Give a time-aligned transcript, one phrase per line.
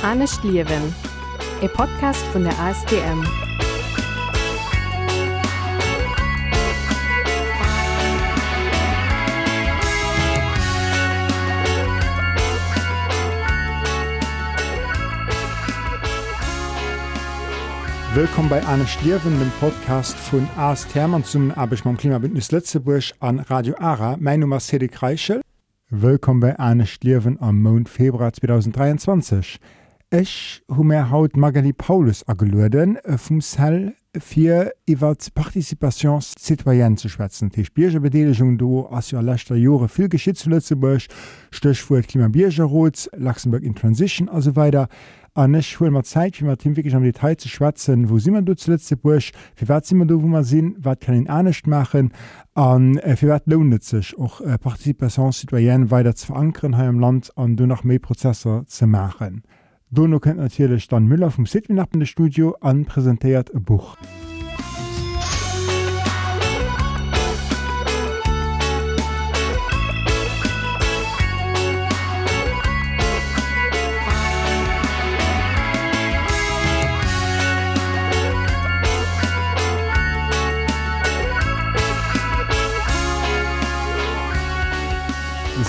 [0.00, 0.94] Ernst Liewen,
[1.60, 3.24] e Podcast vun der ASDM.
[18.14, 23.40] Willkommen bei Anne Stierwen, dem Podcast von AS Thermann zum Abisch beim Klimabündnis Lettzeburg an
[23.40, 24.16] Radio Ara.
[24.20, 25.40] Mein Name ist Cedric Reichel.
[25.90, 29.58] Willkommen bei Anne Stierwen am Mond Februar 2023.
[30.10, 36.96] Ich habe mir heute Magali Paulus angeladen, äh, vom Cell für über die Partizipation citoyenne
[36.96, 37.50] zu schwätzen.
[37.50, 41.02] Die Biergerbeteiligung da ist ja letzter Jahre viel geschehen zu Lützeburg.
[41.50, 44.88] Stichwort Klimabiergerrot, Luxemburg in Transition so weiter.
[45.34, 48.08] Und ich hole mir Zeit, wie Team wirklich am Detail zu schwätzen.
[48.08, 49.24] Wo sind wir da zu Lützeburg?
[49.56, 50.76] Für was sind wir da, wo wir sind?
[50.78, 52.14] Was kann auch nicht machen?
[52.54, 56.88] Und äh, für was lohnt es sich, auch äh, Partizipation citoyenne weiter zu verankern hier
[56.88, 59.42] im Land und da noch mehr Prozesse zu machen?
[59.90, 61.46] Dono kennt natürlich dann Müller vom
[62.00, 63.96] in Studio an präsentiert ein Buch.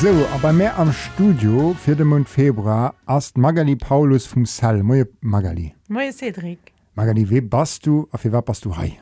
[0.02, 4.82] So, aber mehr am Studio für den Monat Februar ist Magali Paulus vom Cell.
[4.82, 5.76] Moje Magali.
[5.90, 6.72] Moje Cedric.
[6.96, 8.94] Magali, wie bist du, auf wie bist du hier?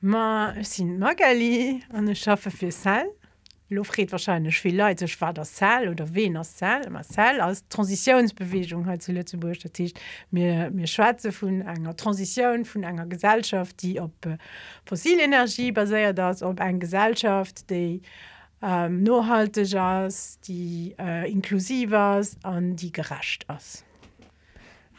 [0.00, 3.06] Ma ich bin Magali und ich arbeite für Cell.
[3.68, 6.90] Lofried wahrscheinlich viel Leute, ich war das Cell oder wen das Cell.
[6.90, 9.60] Ma Cell als Transitionsbewegung halt zu Lützeburg.
[9.60, 9.94] Das heißt,
[10.32, 14.38] wir, wir schwätzen von einer Transition, von einer Gesellschaft, die auf äh,
[14.84, 18.02] fossile Energie basiert ist, auf einer Gesellschaft, die
[18.62, 19.74] ähm, nachhaltig
[20.06, 23.84] ist, die äh, inklusiv ist und die gerecht ist.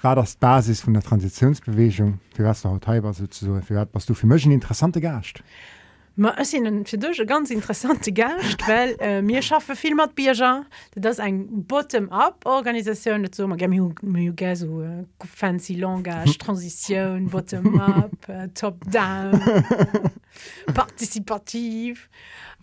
[0.02, 2.20] War das die Basis von der Transitionsbewegung?
[2.36, 3.64] Für was du heute warst, sozusagen?
[3.64, 5.42] Für was du für mich ein interessanter Gast?
[6.38, 10.66] Es sind für dich ein ganz interessante Gast, weil äh, wir schaffen viel mit Bierger.
[10.94, 13.28] Das ist eine Bottom-up-Organisation.
[13.34, 19.42] So, wir haben so äh, fancy Langage, Transition, Bottom-up, äh, Top-down,
[20.74, 22.10] partizipativ.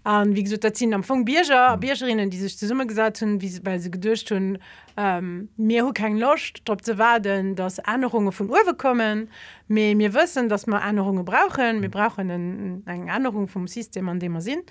[0.02, 3.80] Und wie gesagt, das sind am Anfang Bierger, Biergerinnen, die sich zusammen gesagt haben, weil
[3.80, 4.58] sie gedacht haben,
[4.96, 9.28] ähm, wir haben keine Lust, darauf zu warten, dass Änderungen von oben kommen.
[9.68, 11.82] Wir, wir wissen, dass wir Änderungen brauchen.
[11.82, 14.62] Wir brauchen ein, eine Änderung vom System, an dem wir sind.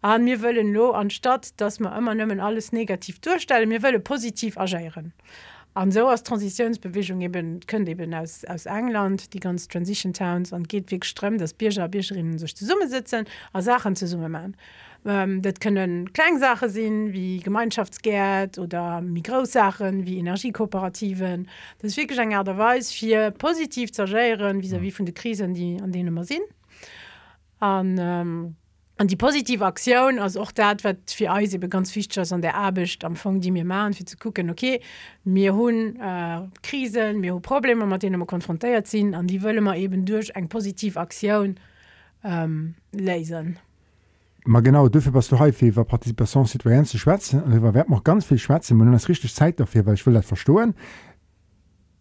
[0.00, 2.12] Und wir wollen nur, anstatt dass wir immer
[2.42, 5.12] alles negativ durchstellen, wir wollen positiv agieren.
[5.80, 10.68] Und so als Transitionsbewegung eben, könnt eben aus, aus England, die ganzen Transition Towns, und
[10.68, 14.56] geht wirklich ström, dass Bierger und Biergerinnen sich zusammensitzen und Sachen zusammen machen.
[15.06, 21.48] Ähm, das können Kleinsachen sein wie Gemeinschaftsgeld oder Mikrosachen wie Energiekooperativen.
[21.80, 25.92] Das ist wirklich und Weise, für positiv zu agieren, vis-à-vis von den Krisen, die, an
[25.92, 26.42] denen wir sind.
[27.60, 28.56] Und, ähm,
[29.00, 32.54] und die positive Aktion also auch dat wat uns eben ganz wichtig ist an der
[32.54, 34.80] Arbeit am Anfang die wir machen für zu gucken okay
[35.24, 39.64] wir haben äh, Krisen wir haben Probleme mit denen wir konfrontiert sind und die wollen
[39.64, 41.56] wir eben durch eine positive Aktion
[42.24, 43.58] ähm, lösen.
[44.44, 48.02] Ma genau dafür was du heute über Partizipation citoyenne zu schwätzen und wir werden noch
[48.02, 50.74] ganz viel schwätzen und das richtig Zeit dafür weil ich will das verstehen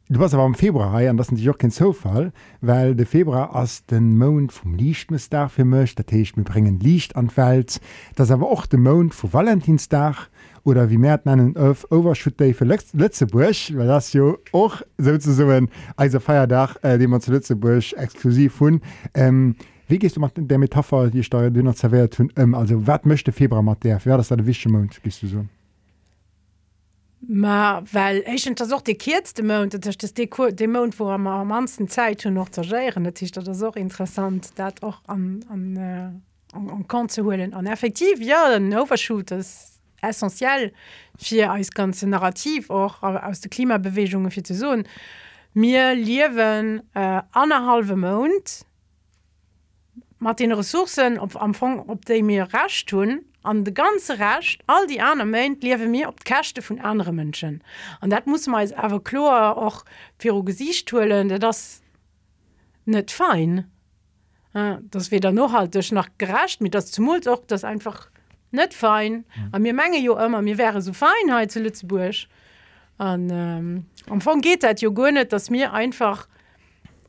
[0.10, 2.32] Du warst aber am Februar und das ist natürlich auch kein Zufall,
[2.62, 3.68] weil der Februar
[4.50, 5.96] vom Lichtmistag für mich.
[5.96, 7.82] Das heißt, wir bringen Licht an die Welt.
[8.16, 10.30] Das ist aber auch der Mond vom Valentinstag
[10.64, 16.12] oder wie wir nennen, auf Overshoot Day für Lützeburg, weil das ja auch sozusagen ein
[16.12, 18.82] Feiertag, äh, den wir zu Lützeburg exklusiv haben.
[19.14, 19.56] Ähm,
[19.90, 23.04] wie gehst du mit der Metapher, die ich da noch serviert habe, ähm, also was
[23.04, 23.98] möchte Februar mit der?
[23.98, 25.46] Ist der wichtige Mond, gehst du so?
[27.20, 32.34] Ma weil Egent das de kiste Mount de Mount wo am am mansten Zeit hun
[32.34, 37.10] noch zergéieren dat is dat so interessant dat och an an, äh, an, an kan
[37.10, 37.54] ze holen.
[37.54, 40.72] An effektiv ja den overshoot is essentiell
[41.18, 44.76] fir als ganze narrativ och aus de Klimabewegungen fir ze so
[45.54, 48.66] mir liewen äh, anerhalbe Mount
[50.20, 54.88] mat den Ressourcen op amfang op de mir racht tun an de ganze recht all
[54.88, 57.62] die anderen meint liewe mir op Kächte vun andere Mënschen.
[58.02, 59.86] an dat muss man awer chlor och
[60.20, 61.82] fir Gesichtstuelen, das
[62.86, 63.72] net fein.
[64.54, 68.10] Ja, das weder nohaltech nach gerecht mit das Zumult och das einfach
[68.52, 69.26] net fein.
[69.52, 69.64] An mhm.
[69.64, 72.28] mir menge jo immer mir wäre so Feinheit zu Lützeburg.
[72.98, 76.28] An ähm, Anfang geht dat jo gonet, dass mir einfach,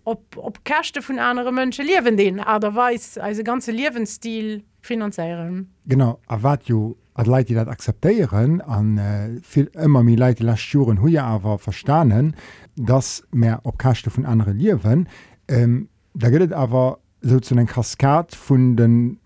[0.04, 5.68] op Kächte vun andere Mënsche liewen den aderweis als ganze Liwenstil finanzieren.
[5.86, 10.46] Genau, a wat jo an die das akzeptieren, an äh, viel immer mehr Leute, die
[10.46, 12.36] das Juren hier aber verstanden,
[12.76, 15.08] dass mehr auf Kosten von anderen leben.
[15.48, 19.18] Ähm, da es aber so zu einer Kaskad von, den,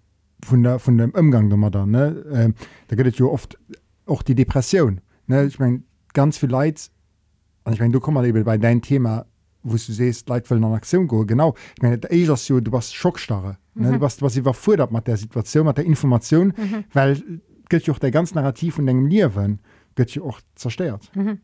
[0.42, 1.74] von, der, von dem Umgang damit.
[1.74, 2.24] Ne?
[2.32, 2.54] Ähm,
[2.88, 3.58] da gibt es ja oft
[4.06, 5.02] auch die Depression.
[5.26, 5.44] Ne?
[5.44, 5.82] Ich meine,
[6.14, 6.84] ganz viele Leute,
[7.64, 9.26] und ich meine, du kommst eben bei deinem Thema,
[9.62, 11.26] wo du siehst, Leute wollen in Aktion gehen.
[11.26, 13.58] Genau, ich meine, das ist so, du warst Schockstarre.
[13.74, 13.88] Ne?
[13.88, 13.92] Mhm.
[13.94, 16.84] Du warst, was überfordert mit der Situation, mit der Information, Mhm.
[16.92, 17.22] weil
[17.86, 19.60] ja auch der ganze Narrativ von deinem Leben
[20.14, 21.10] ja auch zerstört.
[21.14, 21.40] Mhm.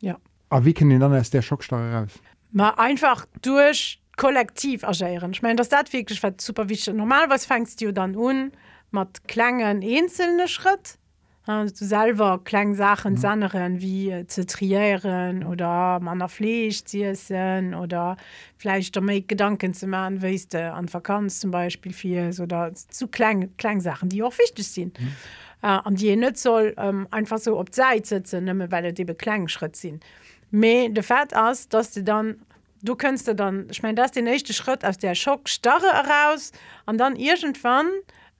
[0.00, 0.18] Ja.
[0.50, 2.12] Aber wie können die dann aus der Schockstarre raus?
[2.50, 7.80] mal einfach durch kollektiv agieren ich meine das dat wirklich was super wichtig normalerweise fängst
[7.82, 8.52] du dann an
[8.90, 10.98] mit kleinen einzelne Schritt du
[11.72, 13.24] selber kleine Sachen mhm.
[13.24, 18.16] anderen wie äh, zu triieren oder man der Fleisch zu essen oder
[18.56, 23.56] vielleicht damit Gedanken zu machen weißt du, an Vakanz zum Beispiel viel oder zu klein
[23.56, 25.12] kleine Sachen die auch wichtig sind mhm.
[25.62, 29.48] äh, und die nicht soll ähm, einfach so op Zeit sitzen nimmer, weil die kleinen
[29.48, 30.04] Schritt sind
[30.50, 32.36] Me de Fett ass, dass du dann
[32.82, 36.52] du kannst du dann ich mein das ist der nächste Schritt aus der Schockstarre heraus
[36.84, 37.86] und dann irgendwann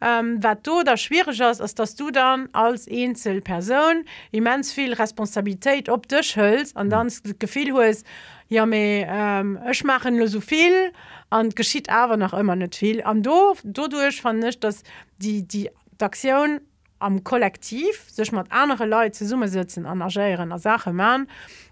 [0.00, 5.88] ähm, wat du da schwierig ist ist dass du dann als Einzelperson immens viel Responsabilität
[5.88, 8.04] op dich hölst und dann das Gefühl hast,
[8.48, 10.92] ja me ähm, ich machen nur so viel
[11.30, 13.04] und geschieht aber noch immer nicht viel.
[13.06, 14.82] Und du, dadurch fand ich dass
[15.18, 15.70] die die
[16.00, 16.60] Aktion
[16.98, 21.26] am Kollektiv sech mat andere Leute ze summe sitzen engagieren er Sache man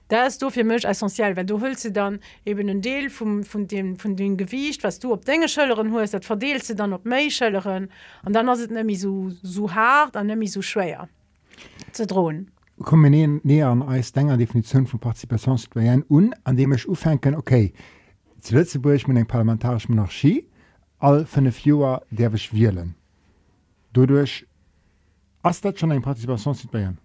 [0.09, 3.45] da ist du für mich essentiell weil du hülst sie dann eben einen Deel vom,
[3.45, 6.93] von dem von dem Gewicht was du op Dinge schëlleren hast dat verdeelst sie dann
[6.93, 7.89] op mei schëlleren
[8.25, 11.09] und dann hast nämlich so so hart an nämlich so schwer
[11.93, 12.51] zu drohen.
[12.83, 17.35] Kommen wir näher, an als denger Definition von Partizipation citoyen un an dem ich ufenken
[17.35, 17.73] okay
[18.41, 20.47] zu Lützeburg mit eng parlamentarische Monarchie
[20.99, 22.95] all fünf Joer derwech wählen.
[23.93, 24.47] Dadurch
[25.43, 26.99] ass dat schon eng Partizipation citoyen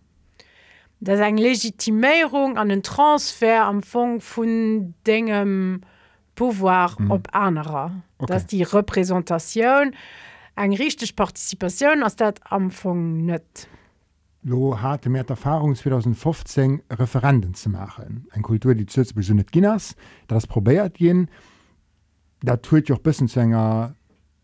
[1.02, 5.82] das eng Legitimierung an den Transfer am Fong vun degem
[6.36, 7.12] pouvoir Mhm.
[7.12, 8.34] op anderer Okay.
[8.34, 9.96] dass die Repräsentation
[10.56, 13.68] eng richtig Partizipation ass dat am Fong net.
[14.44, 18.28] Lo hatte mehr Erfahrung 2015 Referenden zu machen.
[18.32, 19.96] Eine Kultur, die zuerst so nicht ginners,
[20.28, 21.30] das probiert gehen.
[22.44, 23.94] Da tut auch ein bisschen zu einer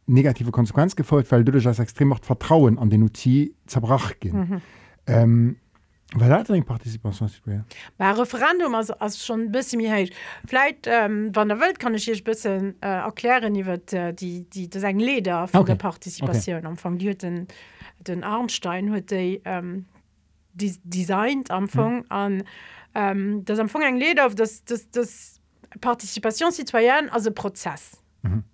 [0.06, 3.28] negative Konsequenz gefolgt, weil dadurch das extrem macht Vertrauen an den UT
[3.66, 4.38] zerbrach gehen.
[4.40, 4.62] Mhm.
[5.08, 5.56] Ähm,
[6.16, 7.30] weil das eine Partizipation
[7.98, 10.10] Bei Referendum also, also schon ein bisschen mir heisch.
[10.48, 14.14] Vielleicht ähm, von der Welt kann ich hier ein bisschen äh, erklären, wie wird äh,
[14.14, 15.72] die, die, das ein Leder von Okay.
[15.72, 16.58] der Partizipation.
[16.58, 16.66] Okay.
[16.66, 17.48] Am Anfang die hat den,
[18.00, 19.86] den Arnstein hat die, ähm,
[20.54, 22.06] die designt am Anfang mhm.
[22.08, 22.44] an
[22.96, 25.42] ähm, das am Anfang ein Leder das, das, das
[25.82, 28.02] Partizipation citoyen als Prozess.
[28.22, 28.46] Mhm.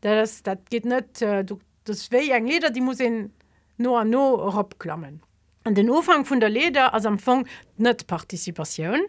[0.00, 1.44] Das, das geht nicht, äh,
[1.84, 3.32] das wäre ein Leder, die muss in
[3.78, 5.22] no an no opklammen.
[5.66, 7.44] An den Ufang vun der Leder as am Fong
[7.76, 9.00] net Partizipatioun.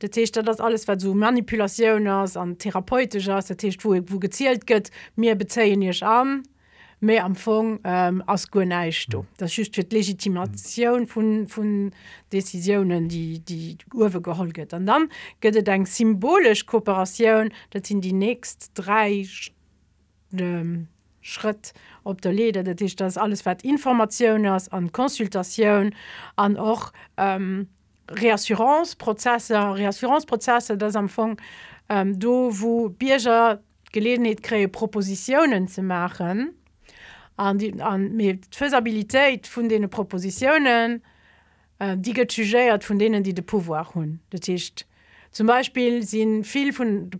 [0.00, 4.18] De Techt dat alles wat so Manipulationun ass an therapeutisch ass der Techt wo wo
[4.18, 6.42] gezielt gëtt, mir bezeien ichch an,
[7.02, 9.26] mé am Fong ähm, ass goneich do.
[9.36, 11.92] Das schüst fir Legitimatioun vun vun
[12.32, 14.72] Deciioen, die die Uwe geholget.
[14.72, 15.10] an dann
[15.42, 19.26] gëtt eng symbolisch Kooperatioun, dat sinn die näst drei
[20.32, 20.88] ähm,
[21.20, 21.74] Schritt
[22.06, 25.94] op der Lede, dat ich das alles wat information ass an konsultation
[26.36, 27.68] an och ähm,
[28.08, 31.36] Reassuranceprozesse, Reassuranceprozesse das am Fong
[31.88, 33.60] ähm, do wo Bierger
[33.92, 36.54] gelegenheit kree Propositionen zu machen
[37.36, 38.18] an die an
[38.50, 41.02] Feabilitéit vun dee Propositionen
[41.78, 44.86] äh, die getugéiert von denen die de pouvoir hun de Tischcht.
[45.30, 47.10] Zum Beispiel sind viel von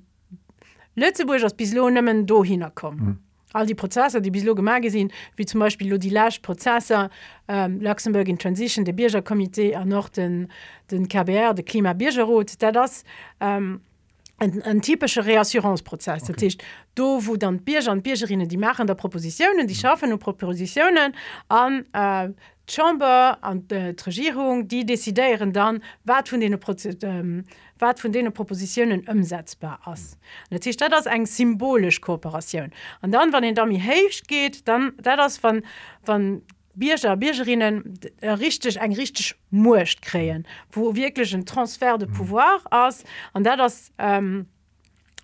[0.94, 3.04] Lützeburg aus bis Lohnëmmen do hinkommen.
[3.04, 3.25] Mhm.
[3.56, 7.08] All die Prozesse, die bislo gemacht sind, wie zum Beispiel die Lasch-Prozesse,
[7.48, 10.48] ähm, Luxemburg in Transition, der Biergerkomitee, an noch den,
[10.90, 13.04] den KBR, der Klimabiergerrot, da das
[13.40, 13.80] ähm,
[14.38, 16.32] en, en typsche Reassuranceprozess okay.
[16.32, 16.64] Datcht
[16.94, 21.14] do wo dann Bierger an Biergerinnen die machen der Propositionen, die schaffen und Propositionen
[21.48, 22.30] an äh,
[22.68, 27.44] Chamber an de Regierung, die desideieren dann wat vun ähm,
[27.78, 30.18] wat vun denen Propositionen ëmsetzbar ass.
[30.50, 32.72] Datcht dat ass eng symbolisch Kooperatiun.
[33.02, 35.62] An dann wann den Dami héich geht, dann dat ass van
[36.76, 43.02] Bierger Biergerinnen äh, richtig eng richtig murcht kreen, wo wirklich ein Transfer de pouvoir aus
[43.32, 44.46] an der das ähm,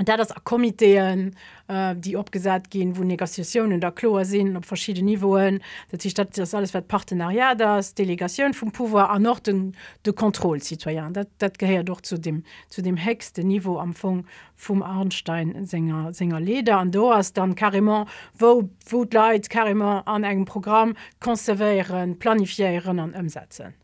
[0.04, 1.34] da das Komiteen
[1.68, 6.36] äh, die abgesagt gehen wo Negationen der Chlor sind auf verschiedene Niveen dat die Stadt
[6.36, 11.58] das alles wird Partnerariat das Delegation vom pouvoir an noch den de Kontrollzitoyen dat, dat
[11.58, 16.78] gehört doch zu dem zu dem hexte Niveau am Fong vom Arnstein Sänger Sänger leder.
[16.78, 18.06] An do hast dann carrément
[18.38, 23.74] wo wo leid carrément an einem Programm konservieren planifiieren an umsetzen.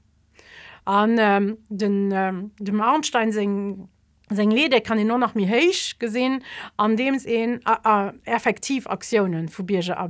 [0.84, 3.88] An ähm, den ähm, dem Arnstein singen
[4.30, 6.42] seg Lede kann nur noch mir heich gesinn,
[6.76, 10.08] an dems en äh, äh, effektiv Aktionen vu Bierge a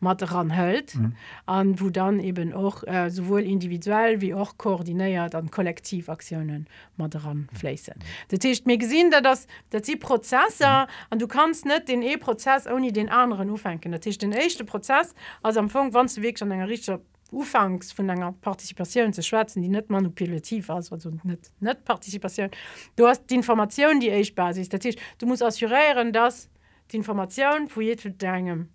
[0.00, 1.12] mat ran hölt, mhm.
[1.46, 6.66] an wo dann eben auch äh, sowohl individuell wie auch koordinéiert an Kollektivaktionen
[6.96, 7.94] mat ran flessen.
[7.96, 8.38] Mhm.
[8.38, 11.18] Datcht mir gesinn, dat das dat sie Prozesse an mhm.
[11.18, 13.92] du kannst net den E-Prozess oni den anderen ufenken.
[13.92, 17.00] Dat den echte Prozess als am Fong wann du weg an enger richter
[17.32, 22.50] ufangs von einer Partizipation zu schwätzen die nicht manipulativ also nicht, nicht Partizipation
[22.96, 26.48] du hast die Information die ich basis das heißt, du musst assurieren dass
[26.90, 28.68] die Information wo deinem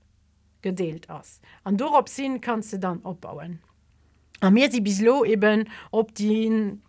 [0.61, 3.59] gedeelt aus an darauf sehen kannst du dann abbauen
[4.39, 6.79] an mir sie bislo eben ob die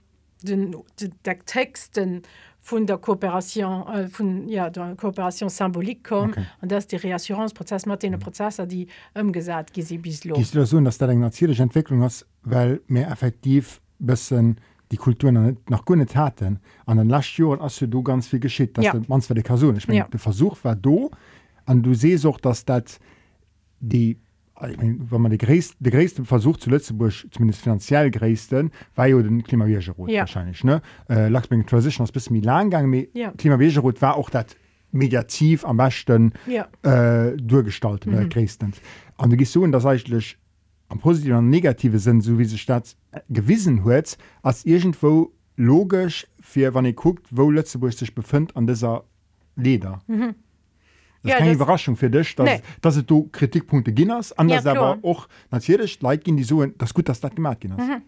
[0.43, 2.23] den, den, den Texten
[2.61, 6.45] von der Kooperation äh, von ja der Kooperation symbolik kom okay.
[6.61, 8.19] und das die Reassuranceprozess Martin mhm.
[8.19, 14.57] Prozesse die umgesagt gi bis so dass der natürliche Entwicklung hast weil mehr effektiv bisschen
[14.91, 18.85] die Kulturen nach gute Taten an den last Jahren hast du ganz viel geschickt dass
[18.85, 18.95] ja.
[19.09, 20.09] man die Person ich mein, ja.
[20.09, 21.11] der Versuch war do
[21.67, 22.99] an du sest auch dass das
[23.81, 24.19] die
[24.69, 29.43] ich mein, wenn man de gräste Versuch zu Lützeburg zumindest finanziell gräessten war jo den
[29.43, 30.21] Klimawegerot ja.
[30.21, 33.33] wahrscheinlich ne äh, Luxemburg Transition bis Milangang ja.
[33.33, 34.57] Klimawegerot war auch dat
[34.93, 36.69] mediativ am besten ja.
[36.83, 38.29] äh, durchgestaltet mhm.
[38.29, 38.73] gräessten
[39.17, 40.37] an gi so das eigentlich
[40.89, 46.75] am positiven und negative sind so wie statt äh, gewissen huet als irgendwo logisch fir
[46.75, 49.05] wann ihr guckt wo Lützeburg sich befindt an dieser
[49.57, 50.01] Leder.
[50.07, 50.35] Mhm
[51.23, 52.61] ja, keine das Überraschung für dich dass, nee.
[52.81, 57.09] dass du Kritikpunkte ginnners anders ja, aber auch natürlich Leute gehen die so das gut
[57.09, 58.03] dass das gemacht mhm.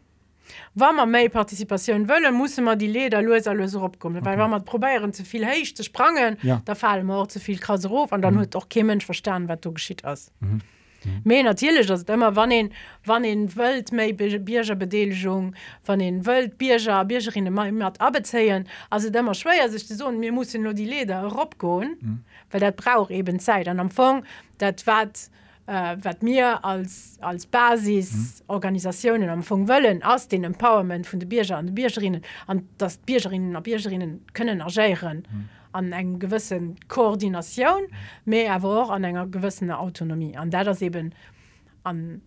[0.75, 4.39] Wa man méi Partizipation wëlle muss man die Leder loes alles opkommen okay.
[4.39, 6.61] weil man probieren zuviel heich zu sprangen ja.
[6.65, 8.59] da fallen mor zuviel kraserof an dann huet mhm.
[8.59, 10.33] doch kemensch verstanden wat du geschieht ass.
[10.41, 10.61] Mhm.
[11.05, 11.45] Mhm.
[11.45, 12.73] natürlich dass immer wann den
[13.05, 15.55] wann den Welt méi Bierger Bedelung
[15.85, 20.75] van den Welt Bierger Biergerinnen mat abezeien also demmer schwéier sich so mir muss nur
[20.75, 22.25] die Leder opgoen mhm.
[22.53, 24.25] weil dat brauch eben Zeit an amfang
[24.59, 25.31] dat wat
[25.67, 31.57] äh, wat mir als als Basisorganisationen am Fong wëllen aus den Empowerment vun de Bierger
[31.57, 35.49] an de Biergerinnen an dass Biergerinnen a Biergerinnen können ergéieren mhm.
[35.73, 37.83] an eng gewissen Koordination
[38.27, 41.15] mé awer an enger gewissener Autonomie an der das eben
[41.83, 42.23] an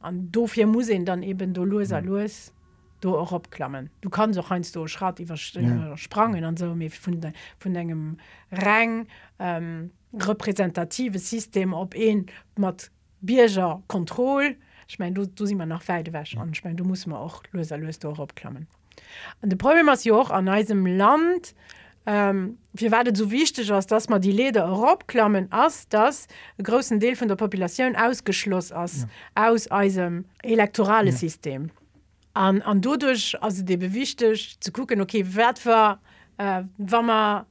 [0.00, 2.52] an dofir Museen dann eben do loser los.
[2.52, 2.57] Mhm
[3.00, 5.96] du auch abklammen du kannst auch einst du schrat ja.
[5.96, 8.18] sprangen an so von de, von engem
[8.50, 9.06] Rang
[9.38, 12.26] ähm, repräsentatives System ob een
[12.56, 12.90] mat
[13.20, 14.56] Bierger Kontrolle
[14.88, 17.42] ich mein du, du si man nach Feidewäsch an ich mein, du musst man auch
[17.52, 18.66] löser löst auch abklammen
[19.42, 21.54] an de Problem ist ja auch an eisem Land
[22.06, 26.26] ähm, wir werdet so wichtig als dass man die Leder Europaklammen ass das
[26.62, 29.48] großen Deel von der Population ausgeschloss aus ja.
[29.48, 31.28] aus einem elektorales ja.
[31.28, 31.70] System
[32.38, 36.00] an, an dodurch also de bewichtech zu gucken okay wert war
[36.36, 37.46] äh, wammer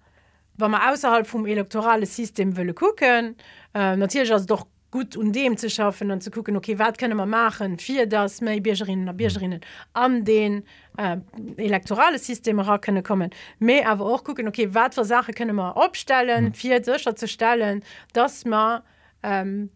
[0.58, 3.36] man außerhalb vom elektorale System wëlle gucken
[3.74, 7.18] äh, natürlich as doch gut und dem zu schaffen und zu gucken okay wat können
[7.18, 9.60] man machen vier das méi Biergerinnen und Biergerinnen
[9.92, 10.64] an den
[10.98, 11.18] äh,
[11.58, 15.74] elektorale System ra könne kommen mé aber auch gucken okay wat für Sache könne man
[15.74, 16.54] abstellen mhm.
[16.54, 18.84] vier sicher zu stellen dass man
[19.22, 19.70] ähm,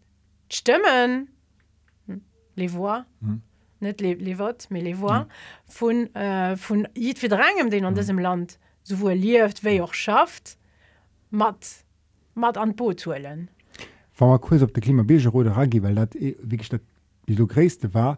[0.50, 1.27] stimmen
[2.08, 2.22] hm,
[2.56, 3.41] les voix mhm.
[3.81, 5.27] Les, les votes mais les voix mhm.
[5.67, 7.97] von äh, von drangem den an mhm.
[7.97, 10.57] diesem Land sowohl lieft wie auch schafft
[11.29, 11.85] matt
[12.35, 13.50] matt an Bootuellen
[14.21, 16.81] Wa kurz op de Klimabege Rode Ragi, weil dat eh, wie dat
[17.25, 18.17] wie so gräste war,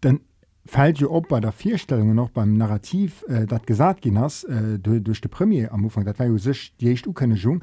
[0.00, 0.20] dann
[0.64, 4.78] fällt jo op bei der Vierstellungen noch beim Narrativ äh, dat gesagt gin hast äh,
[4.78, 7.62] durch de Premier am Anfang dat war sech diecht ukenne Jung.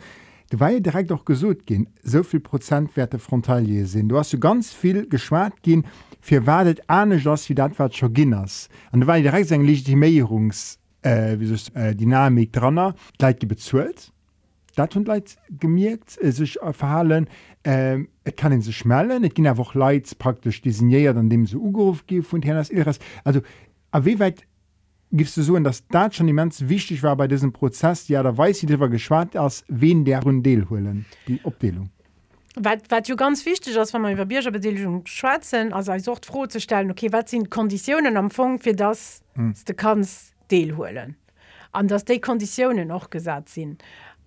[0.51, 4.09] Du war ja direkt auch gesot gin soviel Prozentwerte Frontalier sinn.
[4.09, 5.85] Du hast du ganz viel geschwaart gin
[6.21, 8.69] fir wadet ane ass wie dat wat ginnners.
[8.91, 14.11] An war direkt seg Legitimierungs äh, wie äh, Dynamik drannner leit die bezuelt.
[14.75, 17.27] Dat hun leit gemerkt äh, sich äh, verhalen
[17.63, 21.57] ähm, et kann in se schmellen, Et ginn einfach Leiits praktisch designéiert an dem se
[21.57, 22.99] ugeuf gi vun Herrn Iras.
[23.23, 23.41] Also
[23.91, 24.43] a wie weit
[25.11, 28.63] gifst du so dass dat schon immens wichtig war bei diesem Prozess ja da weiß
[28.63, 31.89] ich war geschwar aus wen der Rundel holen die Obdelung
[32.55, 36.59] wat jo ganz wichtig ass man iwwer Bierger Bedelung schwatzen as als sort froh zu
[36.59, 39.53] stellen okay wat sind Konditionen am Fong fir das hm.
[39.67, 41.15] de kannst deel holen
[41.71, 43.77] an dass de Konditionen noch gesat sinn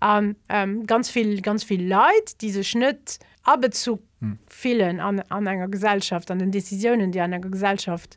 [0.00, 4.38] an ähm, ganz viel ganz viel Leid diese Schnitt aber zu hm.
[4.48, 8.16] vielen an, an einer Gesellschaft an den Entscheidungen die an einer Gesellschaft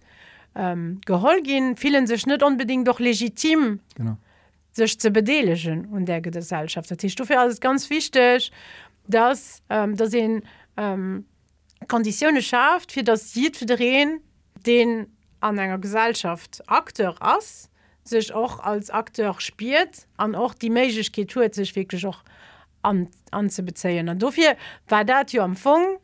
[0.55, 4.17] ähm, gehol gehen vielen sich nicht unbedingt doch legitim genau
[4.77, 8.51] sich zu bedeligen und der Gesellschaft das ist dafür alles ganz wichtig
[9.07, 10.43] dass ähm, da sind
[10.75, 11.25] ähm,
[11.87, 14.21] Konditionen schafft für das drehen
[14.65, 15.07] den
[15.39, 17.69] an einer Gesellschaft Akteur ass
[18.03, 22.23] sich auch als Akteur spielt an auch die Mäkeit tut sich wirklich auch
[22.81, 24.55] an, anzubezeien und dafür
[24.87, 25.99] war dat ja am Fong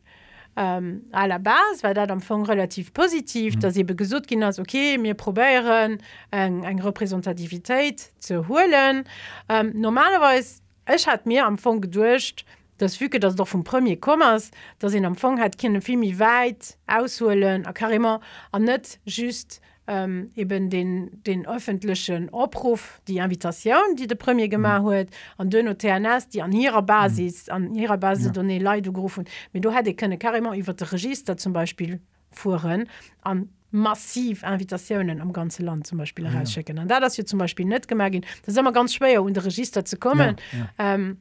[0.56, 3.60] ähm, aller Bas war dat am Fong relativ positiv mhm.
[3.62, 6.00] dass sie gesucht ging als okay mir probieren
[6.32, 9.06] eng eng Repräsentativität zu holen
[9.50, 12.46] ähm, normalerweise es hat mir am Fong gedurcht,
[12.84, 16.78] das füge das doch vom premier kommmers dass in am Fong hat kind filmi weit
[16.86, 18.20] ausholen a karmmer
[18.52, 24.84] an net just ähm, eben den den öffentlichen Opruf die Invitation die de premier gemacht
[24.84, 28.42] huet an dünne TNS die an ihrer Basis an ihrer Basis ja.
[28.42, 32.90] Leigerufen mit du hätte könne karmmer über de Register zum Beispiel fuhren
[33.22, 36.86] an massiv Invitationen am ganze Land zum Beispiel herausschicken ja.
[36.86, 38.14] da das hier zum Beispiel net gemerk
[38.46, 40.94] das immer ganz schwer um de Register zu kommen ja, ja.
[40.96, 41.18] Ähm,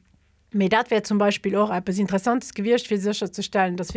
[0.53, 3.93] Me dat wäre zum Beispiel auch etwas interessantes gewircht für sicherzustellen, dass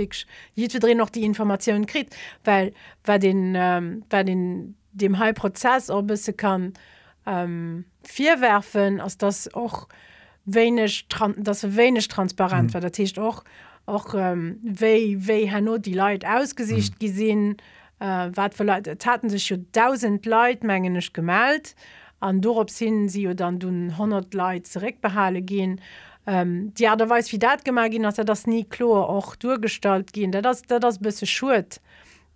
[0.75, 2.73] wieder noch die Informationen krit, weil
[3.05, 6.73] weil den, ähm, weil den dem Heilprozess ob es kann
[7.27, 9.89] ähm, vier werfen, als das auch
[10.47, 12.75] wenig das wenig transparent mhm.
[12.75, 13.45] war das auch
[13.85, 17.07] auch ähm, wie, wie nur die Leute ausgesicht mhm.
[17.07, 17.57] gesehen
[17.99, 21.75] äh, wat Leute taten sich schon tausend Leutmengen nicht gemeldet
[22.21, 25.81] an dorop sind sie dann du 100 Leute zurückbehalen gehen
[26.27, 30.13] ähm, ja da weiß wie dat gemacht gehen dass er das nie chlor auch durchgestalt
[30.13, 31.81] gehen da das da das bisschen schut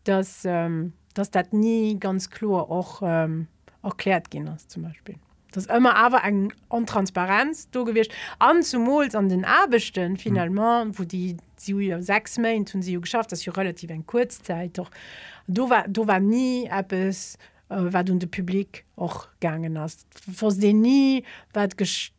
[0.05, 3.49] dass ähm, dass dat nie ganz chlor auch ähm,
[3.83, 5.17] erklärt gehen hast zum Beispiel
[5.53, 10.99] das immer aber ein untransparenz du gewicht an zum Mol an den Abbechten final mhm.
[10.99, 14.91] wo die sie sechs Main tun sie geschafft dass sie relativ ein kurzzeit doch
[15.49, 17.37] du war war nie App es
[17.71, 21.25] wat du de Publikum och gangen hast fors den nie
[21.55, 21.75] wat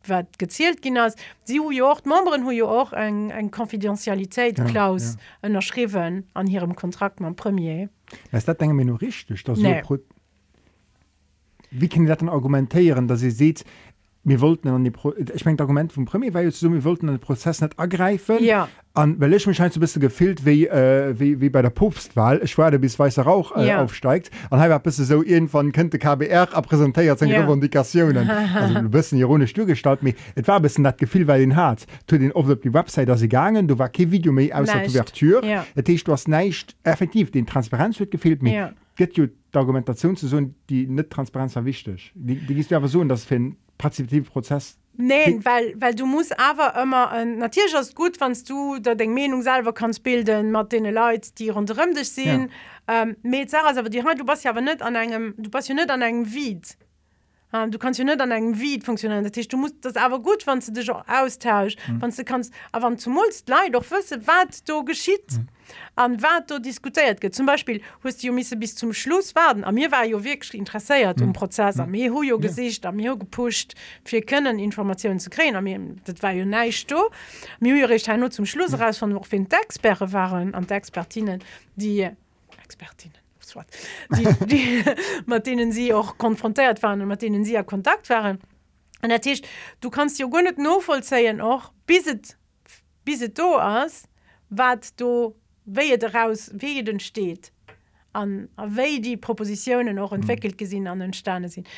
[0.08, 5.16] wat gezielt gin hast sie hu jocht membres hu jo auch eng eng konfidentialitéit klaus
[5.42, 6.40] ënnerschriven ja, ja.
[6.40, 7.88] an ihrem kontrakt man premier
[8.32, 9.82] was dat denke mir nur richtig nee.
[9.88, 9.98] so
[11.70, 13.64] wie kann dat argumentieren dass sie seht
[14.24, 17.18] wir wollten an die Pro ich mein Argument vom Premier weil so, wir wollten den
[17.18, 18.68] Prozess nicht ergreifen ja.
[18.94, 21.70] An weil ich mich scheint so ein bisschen gefehlt wie, äh, wie wie bei der
[21.70, 23.82] Popstwahl ich war bis weißer Rauch äh, ja.
[23.82, 24.30] aufsteigt.
[24.50, 27.40] Und habe bist so irgendwann könnte KBR präsentiert ja.
[27.40, 31.86] Revendikationen also du bist ironisch durchgestalt mir etwa ein bisschen das Gefühl weil den hat.
[32.06, 34.84] Zu den auf die Website dass sie gegangen du war kein Video mehr aus der
[34.84, 35.64] Ouvertüre ja.
[35.74, 38.52] du hast nicht effektiv den Transparenz wird gefehlt mir.
[38.52, 38.72] Ja.
[38.94, 42.12] Get you Argumentation zu so die nicht Transparenz war wichtig.
[42.14, 46.38] Die, die gehst du aber so das finden partizipative Prozess Nee, weil, weil du musst
[46.38, 50.70] aber immer äh, natürlich ist gut wenn du da den Meinung selber kannst bilden mit
[50.70, 52.50] den Leute die rundherum dich sehen
[52.88, 53.02] ja.
[53.02, 56.02] ähm, aber die du bist ja aber nicht an einem du bist ja nicht an
[56.02, 56.76] einem Vid
[57.54, 60.46] Um, du kannst ja nicht an einem Wie funktionieren Tisch du musst das aber gut
[60.46, 62.00] wenn du dich auch austausch mhm.
[62.00, 65.48] wenn du kannst aber zum leider doch wissen was du geschieht mhm.
[65.96, 69.74] An wat du diskutiert geht zum Beispiel hast du miss bis zum Schluss warten an
[69.74, 71.28] mir war ja wirklich interessiert mhm.
[71.28, 72.36] um Prozess am mir ja.
[72.36, 76.90] gesicht am mir gepusht wir können Informationen zu kriegen am mir das war ja nicht
[76.90, 76.98] du
[77.60, 78.82] mir ich nur zum Schluss mhm.
[78.82, 81.42] raus von noch den Experte waren an Expertinnen
[81.76, 82.08] die
[82.62, 83.22] Expertinnen
[84.16, 84.84] die, die,
[85.26, 88.38] mit denen sie auch konfrontiert waren und mit denen sie ja Kontakt waren.
[89.02, 89.42] Und natürlich,
[89.80, 92.36] du kannst ja gar nicht nur vollziehen, auch bis es,
[93.04, 94.08] bis es da ist,
[94.48, 97.52] was du, wie daraus wie den steht
[98.12, 101.68] an wei die Propositionen auch entwickelt gesinn an den Sterne sind.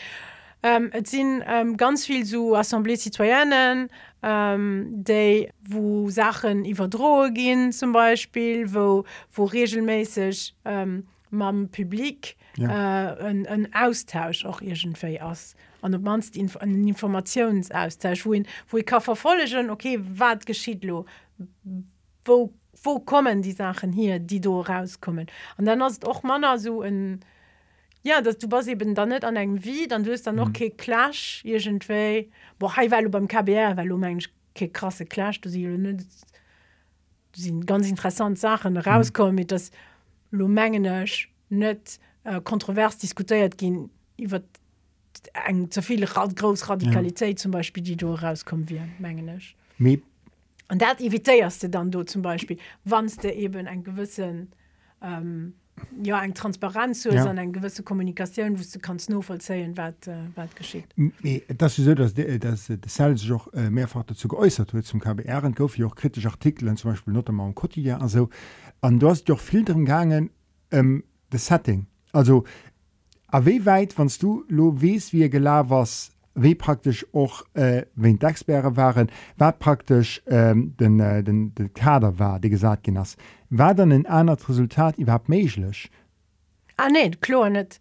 [0.63, 3.91] Ähm, et sind ähm, ganz viel so Assemblée citoyennen,
[4.23, 12.33] ähm, die, wo Sachen iwwer droe gin zum Beispiel, wo, wo regelmäßig ähm, mam Publikum
[12.57, 13.11] ja.
[13.13, 18.35] äh, en, en Austausch auch irgendwie ass an manst in, en Informationsaustausch wo,
[18.69, 21.05] wo ich kann verfolgen okay wat geschieht lo
[22.25, 25.27] wo wo kommen die Sachen hier, die do rauskommen.
[25.57, 27.21] Und dann hast auch Manner so ein
[28.05, 30.49] ja dass du was eben dann nicht an eng wie dann du hast dann noch
[30.49, 30.77] mhm.
[30.77, 32.31] clash irgendwie.
[32.61, 34.31] wo hey, weil du beim KBR weil du mensch
[34.73, 35.67] krasse clash du sie
[37.35, 39.37] sind ganz interessant Sachen rauskommen mhm.
[39.37, 39.71] mit das
[40.31, 44.43] Lomengenech net äh, kontrovers diskutiert gin iwwer
[45.47, 47.43] eng zuviel Rad Groradikalität ja.
[47.43, 49.57] zum Beispiel die du rauskommen wie mengenech.
[50.69, 50.69] Menggeneg.
[50.69, 54.49] An dat evitéierste dann do zum Beispiel wannste eben eng gewissen
[55.03, 55.55] ähm,
[56.03, 57.27] ja eng Transparenz Ja.
[57.27, 60.87] an eng gewisse Kommunikation wo du kannst no vollzeien wat äh, wat geschieht.
[61.59, 64.85] Das ist so, dass der, äh, das Sal sich auch äh, mehrfach dazu geäußert hat
[64.85, 68.29] zum KBR und gouf auch kritische Artikel zum Beispiel not am Quotidien also
[68.81, 70.31] an du hast auch viel drin gegangen
[70.71, 72.45] ähm, das Setting also
[73.43, 78.77] wie weit wannst du lo wies wie gela was wie praktisch auch äh, wenn Dachsbäre
[78.77, 83.17] waren war praktisch ähm, den, äh, den, den Kader war die gesagt genas
[83.51, 85.91] war dann ein anderes Resultat überhaupt möglich
[86.77, 87.81] Ah nee, klar nicht.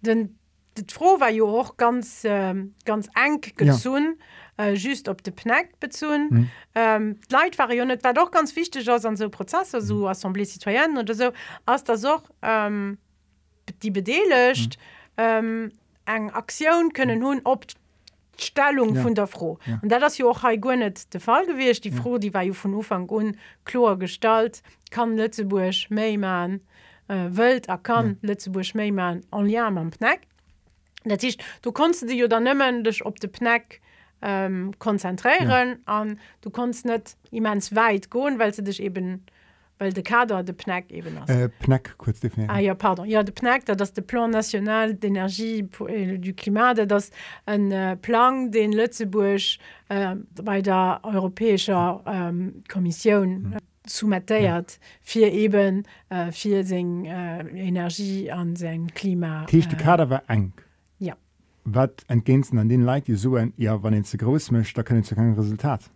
[0.00, 0.38] Den
[0.74, 4.18] das Frau war ja auch ganz ähm, ganz eng gezogen,
[4.58, 4.66] ja.
[4.66, 6.28] äh, just op de Pneck bezogen.
[6.28, 6.50] Mhm.
[6.74, 10.00] Ähm, die Leute waren ja nicht, war doch ganz wichtig als an so Prozesse, so
[10.00, 10.06] mhm.
[10.08, 11.32] Assemblée citoyenne oder so,
[11.64, 12.98] als das auch ähm,
[13.82, 14.78] die bedeligt
[15.16, 15.22] mhm.
[15.22, 15.72] ähm,
[16.06, 17.66] eng Aktiun können hun op
[18.38, 19.04] Stellung ja.
[19.04, 19.78] vun der froh ja.
[19.82, 21.96] und da das jo auch net de Fall gewircht die ja.
[21.96, 26.60] froh die war jo von Ufang un chlor stalt kann Lützeburg Meimann
[27.08, 28.28] äh, wölt er kann ja.
[28.28, 30.26] Lützeburg Meimann an ja am Pneck
[31.06, 33.80] Dat ist, du konst dir jo dann nëmmen dech op de Pneck
[34.22, 36.14] ähm, konzentriieren an ja.
[36.40, 39.24] du konst net immens weit goen, weil ze dich eben
[39.78, 41.28] weil der Kader der Pneck eben ist.
[41.30, 43.06] äh, Pnack kurz definieren Ah ja, pardon.
[43.08, 47.14] Ja, de PNAC, das ist der Plan National d'Energie pour- äh, du Klimat, das ist
[47.46, 49.40] ein äh, Plan, den Lützeburg
[49.88, 53.58] äh, bei der Europäischen ähm, Kommission äh,
[53.88, 59.44] soumettiert, für eben äh, für seine äh, Energie und sein Klima.
[59.46, 60.52] Tisch die Kader war eng
[60.98, 61.14] ja.
[61.64, 65.04] wat entgänzen an den Leiit die so ja wann en ze groß mcht da können
[65.04, 65.90] zu kein Resultat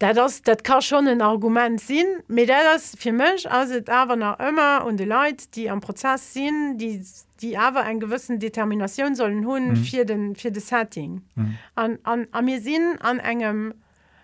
[0.00, 4.84] das, dat kann schon ein Argument sinn, mit das für mich also aber noch immer
[4.86, 7.04] und die Leute, die am Prozess sind, die
[7.42, 9.76] die aber en gewissen Determination sollen hun mhm.
[9.76, 11.22] für den für das Setting.
[11.34, 11.58] Mhm.
[11.74, 13.74] An, an, an mir sinn an engem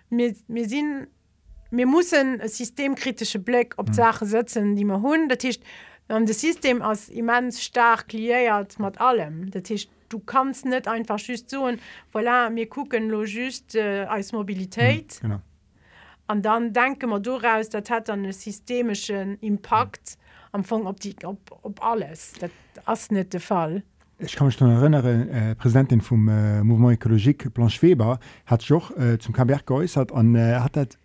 [0.09, 1.07] mir, mir sinn
[1.69, 3.93] wir müssen ein systemkritische Blick op mhm.
[3.93, 5.61] Sache setzen, die man hun dat ist,
[6.09, 9.51] um, das System als immens stark liiert mat allem.
[9.51, 11.69] Dat ist, du kannst nicht einfach just so
[12.13, 15.19] voilà, wir gucken lo just äh, als Mobilität.
[15.21, 15.41] genau
[16.27, 20.17] Und dann denken wir daraus, das hat dann einen systemischen Impact
[20.51, 22.33] am Anfang auf, die, auf, auf alles.
[22.85, 23.83] Das ist nicht der Fall.
[24.19, 28.89] Ich kann mich noch erinnern äh, Präsidentin vom äh, Mouvement Ökologique Blanche Weber hat joch
[28.97, 30.97] äh, zum KBR geäußert an äh, hat dat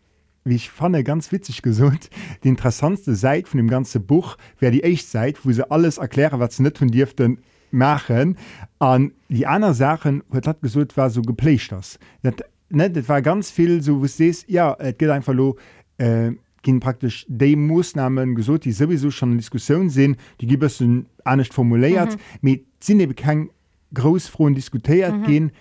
[0.44, 2.08] wie ich fand ganz witzig gesund
[2.42, 6.40] die interessantste Seite von dem ganze Buch wäre die echt Seite wo sie alles erklären
[6.40, 8.38] was sie nicht von dürften machen
[8.78, 12.37] an die anderen Sachen hat hat gesucht war so geplecht das das,
[12.72, 15.56] ne, das war ganz viel so es ja es geht einfach lo
[15.98, 16.32] äh,
[16.62, 20.82] gehen praktisch die Maßnahmen gesucht die sowieso schon in Diskussion sind die gibt es
[21.24, 22.20] auch nicht formuliert mhm.
[22.40, 23.50] mit sind eben kein
[23.94, 25.22] großfrohen diskutiert mhm.
[25.24, 25.52] gehen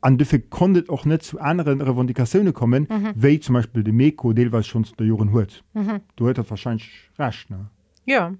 [0.00, 3.12] an dafür konntet auch nicht zu anderen Revendikationen kommen mhm.
[3.14, 6.00] wie zum Beispiel die Meko was schon der Joren hört mhm.
[6.16, 7.68] du hättest wahrscheinlich recht ne
[8.04, 8.34] Ja.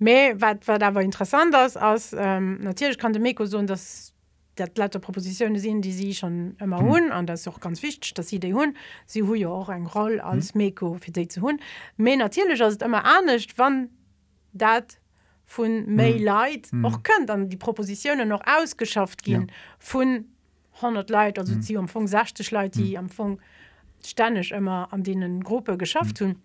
[0.00, 4.13] Aber was, was aber interessant ist, ist ähm, natürlich kann der Meko so, dass
[4.56, 6.88] dat lauter Propositionen sind, die sie schon immer mhm.
[6.88, 9.86] hun an das auch ganz wichtig dass sie die hun sie hu ja auch ein
[9.86, 10.58] roll als mhm.
[10.58, 11.60] Meko für sie zu hun
[11.96, 13.90] mehr natürlich ist immer ernst wann
[14.52, 14.98] dat
[15.44, 16.24] von May mhm.
[16.24, 16.84] Light mhm.
[16.84, 19.54] auch können dann die Propositionen noch ausgeschafft gehen ja.
[19.78, 20.26] von
[20.76, 21.62] 100 Leute also mhm.
[21.62, 22.96] sie umfang 60 Leute die mhm.
[22.96, 23.40] am empfang
[24.04, 26.32] ständig immer an denen Gruppe geschafft mhm.
[26.32, 26.42] tun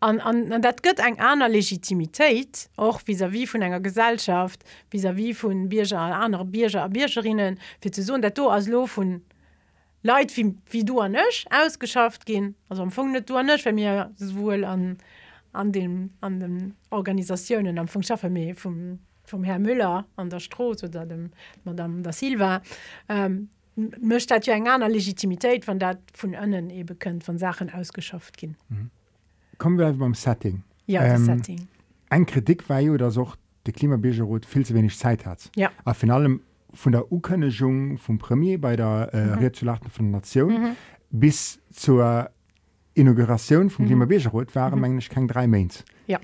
[0.00, 5.04] an, an, an dat gëtt eng aner Legitimitéit och vis wie vun enger Gesellschaft vis
[5.16, 9.20] wie vun Bierger andere Bierger a Biergerinnen fir ze so dat do as lo vun
[10.02, 13.74] Leiit wie, wie du an nech ausgeschafft gin also am Fung net du nech wenn
[13.74, 14.96] mir wohl an
[15.52, 20.40] an den an den Organisationen am Funk schaffe mé vum vom Herr Müller an der
[20.40, 21.30] Stroß oder dem
[21.64, 22.62] Madame da Silva
[23.10, 28.38] ähm, mcht dat ja eng aner Legitimitéit van dat vun ënnen ebe von Sachen ausgeschafft
[28.38, 28.56] gin.
[28.70, 28.90] mhm.
[29.60, 31.68] Kommen wir beim Setting Ja, Ähm, das Setting.
[32.08, 35.70] ein Kritik war ja dass auch der Klimabiergerot viel zu wenig Zeit hat Ja.
[35.84, 36.40] a von allem
[36.72, 39.32] von der Ukönnegung vom Premier bei der äh, mhm.
[39.34, 40.76] Rezulachten von der Nation mhm.
[41.10, 42.30] bis zur
[42.94, 43.88] Inauguration vom mhm.
[43.88, 44.84] Klimabiergerot waren mhm.
[44.84, 46.18] eigentlich kein drei Mains Ja.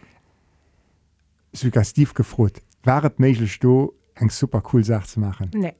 [1.53, 5.75] sogar Steve gefrot waret möglich du eng super cool Sache zu machen Nee.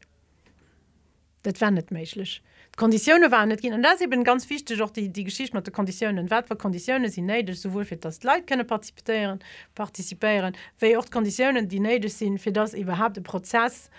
[1.47, 2.43] dat war net meiglech.
[2.77, 5.73] Konditionne waren net gin an das eben ganz fichte auch die die Geschichte mat de
[5.73, 9.39] Konditionen watwer Konditionen sind neidech sowohl fir das Leiit könne partizipieren
[9.75, 13.91] partizipieren wéi auch Konditionen die neidech sind fir das überhaupt de Prozess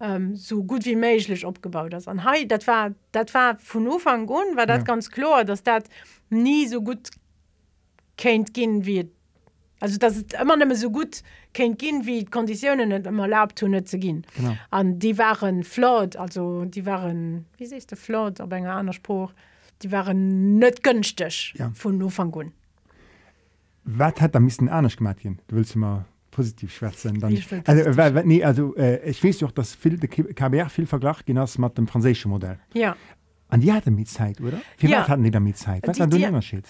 [0.00, 2.08] ähm, so gut wie meiglech opgebaut ass.
[2.08, 4.84] an hey dat war dat war vun Ufang un war dat ja.
[4.84, 5.84] ganz klar, dass dat
[6.28, 7.08] nie so gut
[8.16, 9.08] kennt gin wie
[9.82, 13.24] also das ist immer nicht mehr so gut kennt gehen wie die Konditionen nicht immer
[13.24, 14.24] erlaubt tun zu gehen.
[14.36, 14.54] Genau.
[14.70, 19.32] und die waren flot also die waren wie siehst du flot aber ein anderer Spruch.
[19.82, 21.70] Die waren nicht günstig Ja.
[21.74, 22.52] von Anfang an.
[23.84, 27.48] Was hat da müssen anders gemacht gehen du willst immer positiv schwätzen dann also,
[27.84, 27.96] positiv.
[27.96, 31.76] weil, nee, also äh, ich weiß auch dass viel der KBR viel Vergleich genoss mit
[31.76, 32.58] dem französischen Modell.
[32.72, 32.96] Ja.
[33.50, 34.58] Und die hatten damit Zeit oder?
[34.78, 35.06] Wie Ja.
[35.06, 35.86] hatten die damit Zeit?
[35.86, 36.66] Was Die- war der Unterschied?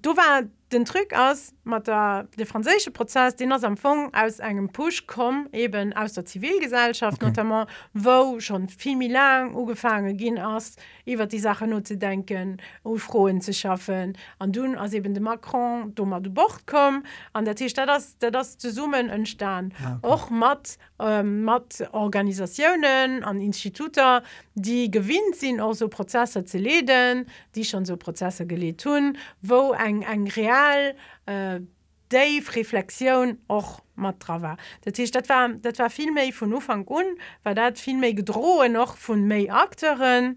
[0.00, 4.38] Du war den Trick aus mat der de franzésche Prozess den ass am Fong aus
[4.38, 7.26] engem Pusch kom eben aus der Zivilgesellschaft okay.
[7.26, 12.98] notamment wo schon vimi lang ugefangen gin ass iwwer die Sache nur zu denken ou
[12.98, 17.02] froen ze schaffen an dun as eben de Macron dummer du bocht kom
[17.32, 20.34] an der Tisch das das zu summen entstan och okay.
[20.34, 24.22] mat ähm, mat Organisaioen an Instituter
[24.54, 30.02] die gewinnt sinn also Prozesse ze leden die schon so Prozesse geleet tun, wo eng
[30.02, 30.94] eng real Ball
[31.26, 31.60] äh,
[32.08, 34.56] Dave Reflexioun och mat trawer.
[34.82, 38.14] Dat heißt, dat war, dat war viel méi vun Ufang un, war dat viel méi
[38.14, 40.36] gedroe noch vun méi Akteuren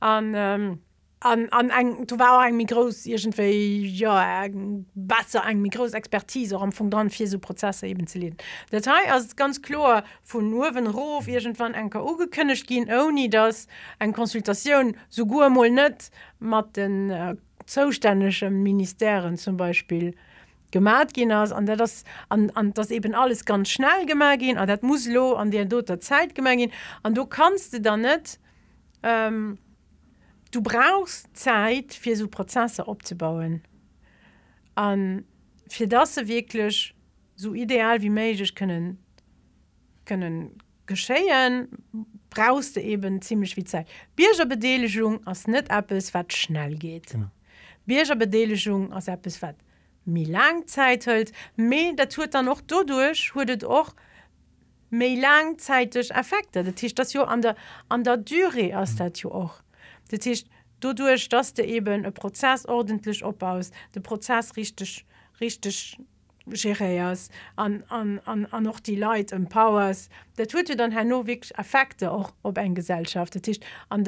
[0.00, 0.78] an ähm,
[1.20, 7.10] an, an eng du war eng Migrosgentéi ja eng Wasser eng Migrosexpertise am vum dran
[7.10, 8.36] fir so Prozesse eben ze leen.
[8.70, 13.66] Datei hai ass ganz chlor vun Nuwen Rof irgendwann eng KO gekënnecht gin oni dats
[13.98, 17.36] eng Konsultatioun so guermoll net mat den äh,
[17.70, 20.14] zoustännegem Ministerieren zum Beispiel
[20.72, 24.58] gemacht gehen aus an der das an, an das eben alles ganz schnell gemacht gehen
[24.58, 26.72] an dat muss lo an der dort der Zeit gemacht gehen.
[27.02, 28.40] An du kannst dann nicht
[29.02, 29.58] ähm,
[30.50, 33.62] du brauchst Zeit für so Prozesse abzubauen.
[34.74, 35.24] An
[35.68, 36.94] für das sie wirklich
[37.36, 38.98] so ideal wie möglich können
[40.04, 41.68] können geschehen
[42.30, 43.88] brauchst du eben ziemlich viel Zeit.
[44.16, 47.10] Biergerbedeligung als nicht etwas was schnell geht.
[47.12, 47.30] Genau.
[47.90, 49.56] Biergerbedeligung als etwas was
[50.04, 51.32] mir lang Zeit hält.
[51.56, 53.96] Me da tut dann noch dadurch wurdet auch
[54.90, 56.62] méi langzeitig Effekte.
[56.62, 57.56] Dat Tisch das jo an der
[57.88, 59.54] an der Dyre as dat jo auch.
[60.08, 60.44] Dat Tisch
[60.78, 65.04] dodurch dass du eben e Prozess ordentlich opbaust de Prozess richtig
[65.40, 65.98] richtig
[66.46, 72.12] geriers an, an, an, an noch die Leid empowers der tut dann no wirklich Effekte
[72.12, 73.34] auch op eng Gesellschaft.
[73.34, 74.04] Dat Tisch an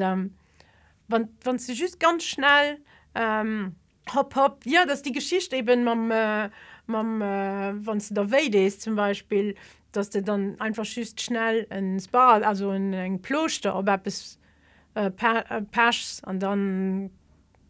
[1.09, 2.79] wann wann just ganz schnell
[3.15, 3.75] ähm,
[4.13, 4.65] hopp hopp.
[4.65, 6.49] Ja dass die Geschichte eben mam äh,
[6.87, 9.55] mam äh, wann der Weide ist zum Beispiel
[9.91, 14.39] dass du dann einfach schüst schnell ins Bad also in eng Kloster ob es
[14.95, 17.09] äh, äh, Pachs an dann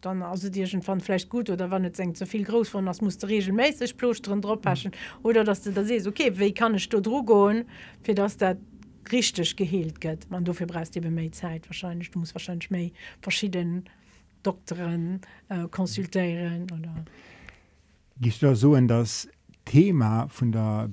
[0.00, 3.00] dann also dir schon fand vielleicht gut oder wann nicht so viel groß von das
[3.00, 5.26] musste regelmäßig Plosteren draufpassen mhm.
[5.26, 7.64] oder dass du da siehst okay wie kann ich da drogen
[8.02, 8.56] für das der
[9.12, 10.30] richtig geheilt geht.
[10.30, 12.10] Man dafür brauchst du eben mehr Zeit wahrscheinlich.
[12.10, 13.84] Du musst wahrscheinlich mehr verschiedenen
[14.44, 17.04] Doktoren äh, konsultieren oder
[18.20, 19.28] gehst du da so in das
[19.64, 20.90] Thema von der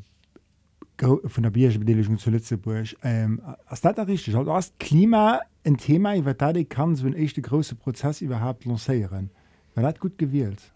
[1.26, 2.96] von der Biergebedeligung zu Lützeburg?
[3.02, 4.36] Ähm, ist das da richtig?
[4.36, 8.66] Also ist Klima ein Thema über das ich kann so ein echte große Prozess überhaupt
[8.66, 9.32] lancieren?
[9.74, 10.72] War das gut gewählt?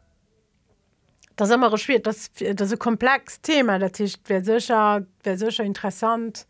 [1.35, 3.77] Das ist immer schwer das das ist ein komplex Thema.
[3.77, 6.47] Das ist wäre sicher wäre sicher interessant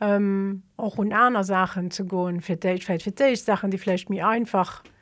[0.00, 2.40] ähm, auch in andere Sachen zu gehen.
[2.40, 4.99] Für dich vielleicht für dich Sachen die vielleicht mir einfach sind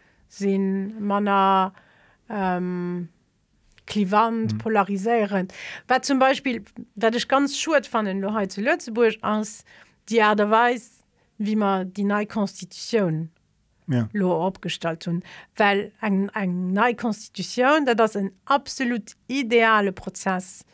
[1.00, 1.72] man
[2.28, 3.08] ähm,
[3.86, 4.58] klivant mhm.
[4.58, 5.52] polarisierend.
[5.86, 6.64] Weil zum Beispiel
[6.94, 9.64] werde ich ganz schut von den Leute zu Lützeburg als
[10.08, 10.98] die Art und Weise
[11.38, 13.30] wie man die neue Konstitution
[13.86, 14.08] ja.
[14.12, 15.22] lo opgestalt hun
[15.56, 20.64] weil eng eng neue Konstitution da das ein absolut ideale Prozess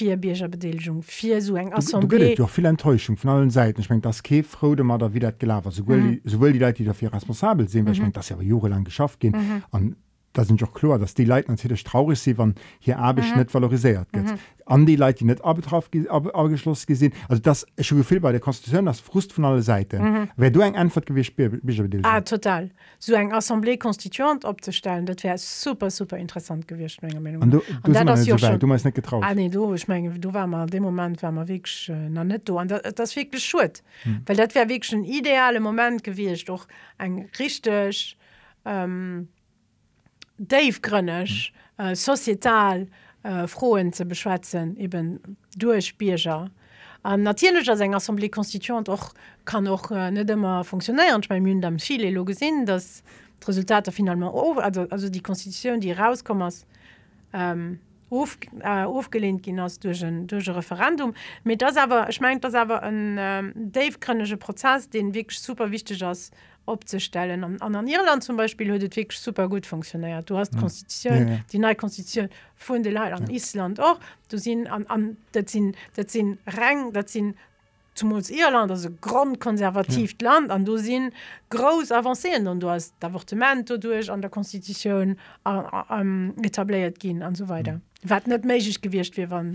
[0.00, 3.50] fir Biergerbedeligung vier so eng Du, du Assemblée gibt ja auch viel Enttäuschung von allen
[3.50, 3.80] Seiten.
[3.80, 5.70] Ich meine, das keine Freude mal da wieder gelaufen.
[5.70, 6.20] Sowohl, mhm.
[6.24, 9.34] sowohl die Leute, die dafür responsabel sind, weil ich meine, das ja jahrelang geschafft gehen.
[9.72, 9.96] Mhm.
[10.30, 13.38] Und da sind auch klar, dass die Leute natürlich traurig sind, wenn hier Arbeit mhm.
[13.38, 14.26] nicht valorisiert wird.
[14.26, 14.38] Mhm.
[14.64, 18.30] An die Leute, die nicht Arbeitskraft ab, abgeschlossen gesehen also das ist schon viel bei
[18.30, 20.02] der Konstitution, das Frust von allen Seiten.
[20.02, 20.28] Mhm.
[20.36, 22.04] Wäre du eine Antwort gewesen, Biergerbedeligung?
[22.04, 27.58] ah, total so eng Assemblée konstituant opstellen dat wäre super super interessant gewircht Und du,
[27.58, 29.24] du, Und da sind das nicht so schon- du meinst nicht getraut.
[29.26, 32.48] Ah, nee, du ich mein, du war mal dem moment war wirklich äh, na net
[32.48, 34.22] do das, das wirklich schut hm.
[34.26, 38.16] weil dat wär wirklich ein ideale moment gewircht doch eng richtig
[38.64, 39.28] ähm,
[40.40, 42.86] Dave grënnech äh, sozietal
[43.22, 46.50] äh, froen ze beschwatzen eben duerch Bierger.
[47.02, 49.12] An natierlecher seg Assemblée konstituant och
[49.44, 53.02] kann och äh, net immer funktionieren beim Mün am Chile lo gesinn, dass
[53.46, 56.66] Resultate final of also, also die Konstitution die rauskommmers
[57.34, 57.78] ähm,
[58.10, 61.12] auf, äh, aufgelehnt gin ass durch ein, durch ein Referendum.
[61.44, 65.70] mit das aber ich meint das aber ein ähm, Dave grönnesche Prozess den weg super
[65.70, 66.30] wichtig ass
[66.66, 71.34] opstellen an, an Irland zum Beispiel huet wirklich super gut funktioniert du hast Konstitution Ja,
[71.34, 71.40] ja.
[71.52, 75.74] die neue Konstitution vun de Lei an Island auch du sinn an, an dat sinn
[75.96, 77.34] dat sinn Rang dat sinn
[77.94, 80.30] zum Irland also grundkonservativ ja.
[80.30, 81.12] Land an du sinn
[81.50, 87.22] groß avancieren und du hast d'avortement durch an der Konstitution äh, äh, ähm, etabliert gin
[87.22, 87.80] an so weiter.
[88.02, 89.52] wat net méigich gewircht wie wann?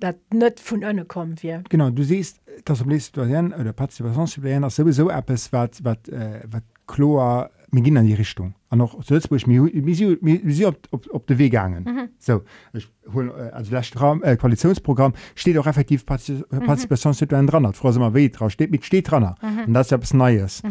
[0.00, 4.76] Dat net vun ënne kom wie Genau, du siehst, dass am Citoyen oder Partizipationscitoyen ist
[4.76, 8.54] sowieso etwas, was, was, äh, was klar, wir gehen in die Richtung.
[8.70, 11.52] Und noch zu Lützburg, wir, wir, sind- wir, wir sind auf, auf, auf den Weg
[11.52, 11.84] gegangen.
[11.84, 12.08] Mhm.
[12.18, 12.42] So,
[13.14, 13.90] hol, äh, also das
[14.22, 16.66] äh, Koalitionsprogramm steht auch effektiv Partiz Mhm.
[16.66, 17.72] Partizipationscitoyen dran.
[17.74, 19.34] Frau drauf, steht mit steht dran.
[19.42, 19.64] Mhm.
[19.68, 20.62] Und das ist etwas Neues.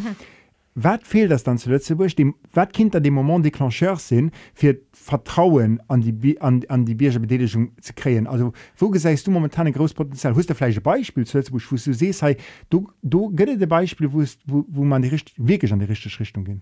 [0.76, 2.12] Was fehlt das dann zu Lützeburg?
[2.54, 7.94] Was könnte der Moment déclencheur sein, für Vertrauen an die, an, an die Biergerbeteiligung zu
[7.94, 8.28] kreieren?
[8.28, 10.38] Also, wo sagst du momentan ein großes Potenzial?
[10.38, 12.38] Ist da vielleicht ein Beispiel zu Lützeburg, wo du siehst, hey,
[12.70, 16.46] du, du es ein Beispiel, wo, wo, man die richt- wirklich an die richtige Richtung
[16.46, 16.62] geht?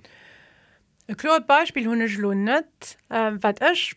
[1.09, 3.95] E klo Beispiel hunnech lo net äh, wat ech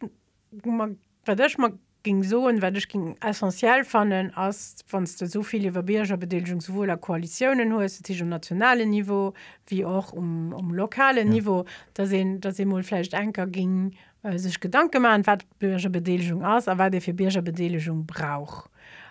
[1.27, 5.83] watch mag ging so und wenn ich ging essentiell fannen as wann du soviel über
[5.83, 9.35] Bierger Bedelung sowohl sowohler Koalitionen hohes um nationale Niveau
[9.67, 11.27] wie auch um, um lokale ja.
[11.27, 16.69] Niveau da sehen dass Emulfleisch enker ging äh, sich gedanke man wat Bierger Bedelung aus
[16.69, 18.71] aber der für Bierger Bedelung braucht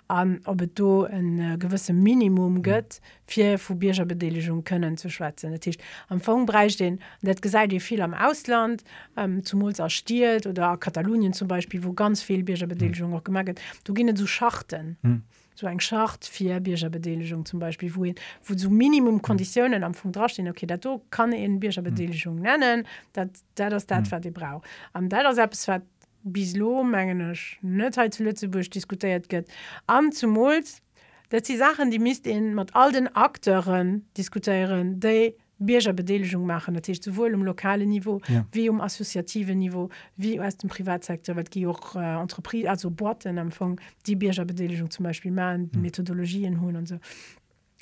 [0.10, 5.10] an ob et do en äh, gewisse Minimum gëtt fir vu Bierger Bedeligung können zu
[5.10, 8.84] schwatzen Tisch am Fongbereich den net gesäit ihr viel am Ausland
[9.16, 13.62] ähm, zum Mol erstiert oder Katalonien zum Beispiel wo ganz viel Bierger Bedeligung auch gemerket
[13.84, 15.22] du ginne zu schachten Hm.
[15.54, 18.06] so eng Schacht fir Bierger Bedeligung zum Beispiel wo
[18.46, 22.88] wo so Minimum Konditionen am Funk drastehen okay dat do kann en Bierger Bedeligung nennen
[23.14, 25.84] dat dat das dat wat die brau an dat selbst wat
[26.24, 29.48] bislo mengenech net zu Lützeburg diskutiert gëtt
[29.88, 30.82] am zum Mols
[31.30, 36.76] dat die Sachen die mist in mat all den Akteuren diskutieren déi Bierger Bedeligung machen
[36.76, 38.46] ist sowohl um lokale Niveau Ja.
[38.54, 43.38] wie um assoziative Niveau wie aus dem Privatsektor wat gi auch äh, Entreprise also Borten
[43.38, 45.82] empfang die Bierger Bedeligung zum Beispiel machen mhm.
[45.82, 46.96] Methodologien hun und so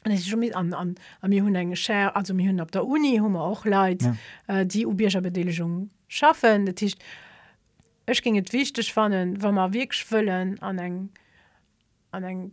[0.06, 2.62] Und es ist schon mit an an an mir hun eng Share also mir hun
[2.62, 4.16] op der Uni hummer auch leid Ja.
[4.48, 6.98] äh, die Bierger Bedeligung schaffen dat ist
[8.08, 11.10] Ech ging et wichtig fannnen, wann man wegschwëllen an eng
[12.12, 12.52] an eng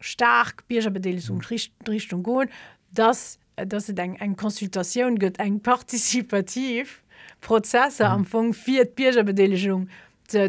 [0.00, 1.42] stark Biergerbedeelung
[1.86, 2.42] Richtung go,
[2.90, 7.02] dass dat se eng eng Konsultationun gëtt eng partizipativ
[7.44, 9.90] Prozesse am vung fir d Biergerbedeeligung
[10.26, 10.48] ze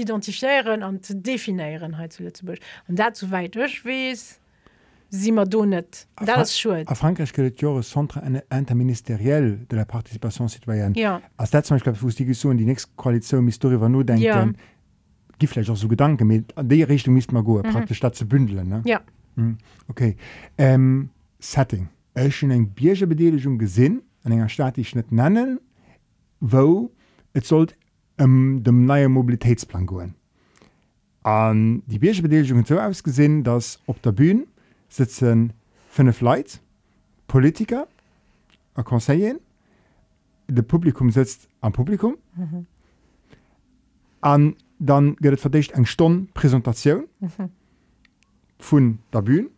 [0.00, 2.60] identifiieren an ze definiieren he zu Lützeburg.
[2.88, 4.40] an dazu weit ech wees
[5.14, 6.88] si man do net Fra- Dat ist schuld.
[6.88, 10.94] À Frankreich ja ein Centre interministériel de la Participation citoyenne.
[10.98, 11.20] Ja.
[11.36, 14.50] Als das zum Beispiel, wo die Diskussion, die nächste Koalition müsste darüber nur denken, Ja.
[15.46, 17.70] vielleicht auch so Gedanken, mit an die Richtung man gehen, Mhm.
[17.72, 18.68] praktisch das zu bündeln.
[18.68, 18.82] Ne?
[18.84, 19.00] Ja.
[19.36, 19.58] Mhm.
[19.88, 20.16] Okay.
[20.58, 21.88] Ähm, Setting.
[22.30, 25.58] Schon eine Biergerbeteiligung gesehen, an einer Stadt, die ich nicht nennen,
[26.40, 26.90] wo
[27.32, 27.74] es sollte
[28.20, 30.14] um den neuen Mobilitätsplan gehen.
[31.24, 34.44] Und die Biergerbeteiligung hat so ausgesehen, dass auf der Bühne
[34.96, 35.52] sitzen
[35.88, 36.58] fünf Leute,
[37.26, 37.88] Politiker,
[38.74, 39.36] ein Conseiller,
[40.46, 42.16] das Publikum sitzt am Publikum.
[42.36, 42.66] Mhm.
[44.20, 47.50] Und dann gibt es verdächtig eine Stunde Präsentation mhm.
[48.58, 49.48] von der Bühne.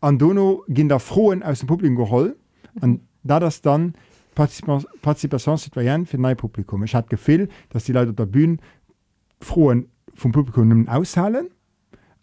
[0.00, 2.36] Und dann gehen da Frohen aus dem Publikum geholt.
[2.80, 3.94] Und da das dann
[4.34, 6.82] Partizipa- Partizipation citoyenne für ein Publikum.
[6.84, 8.58] Ich hatte Gefühl, dass die Leute auf der Bühne
[9.40, 11.48] Frohen vom Publikum aushalen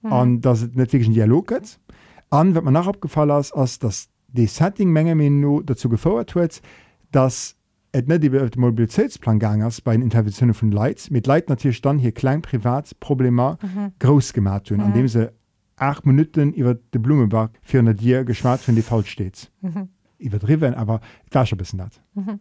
[0.02, 0.12] mhm.
[0.12, 1.80] und dass es nicht wirklich einen Dialog gibt.
[2.34, 6.64] Und was mir noch abgefallen ist, ist, dass die Setting-Menge nur dazu gefordert wird,
[7.12, 7.56] dass
[7.92, 11.80] es nicht über den Mobilitätsplan gegangen ist bei den Interventionen von Leuten, mit Leuten natürlich
[11.82, 13.92] dann hier klein privat Probleme mhm.
[14.00, 14.88] groß gemacht haben, mhm.
[14.88, 15.32] indem sie
[15.76, 19.52] acht Minuten über den Blumenberg eine Dir geschwärzt, wenn die falsch steht.
[19.62, 19.90] Mhm.
[20.18, 22.02] Übertrieben, aber da schon ein bisschen das.
[22.16, 22.40] Mhm.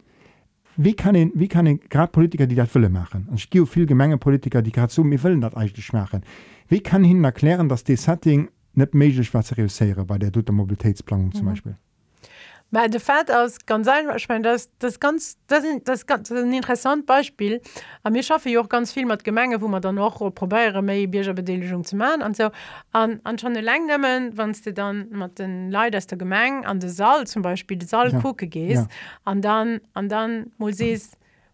[0.75, 3.63] Wie kann ich, wie kann ich gerade Politiker, die das wollen machen, und ich gehe
[3.67, 6.21] viele Gemenge Politiker, die gerade so, wir wollen das eigentlich machen,
[6.67, 10.53] wie kann ich ihnen erklären, dass das Setting nicht möglich zu realisieren bei der Dutter
[10.53, 11.49] Mobilitätsplanung zum mhm.
[11.49, 11.75] Beispiel?
[12.71, 16.31] Weil de Fett aus ganz einfach ich mein, das, das ganz das, ist- das, ganz-
[16.31, 17.61] ein interessant Beispiel
[18.01, 21.05] a mir schaffe jo auch ganz viel mat Gemenge wo man dann noch probéiere méi
[21.05, 22.49] Bierger Bedeligung zu machen an so
[22.91, 26.79] an, an schon lang nemmen wann du dann mat den Lei aus der Gemeng an
[26.79, 28.19] de Saal zum Beispiel de Saal Ja.
[28.19, 29.21] gucke gehst Ja.
[29.23, 31.11] an dann an dann mo sees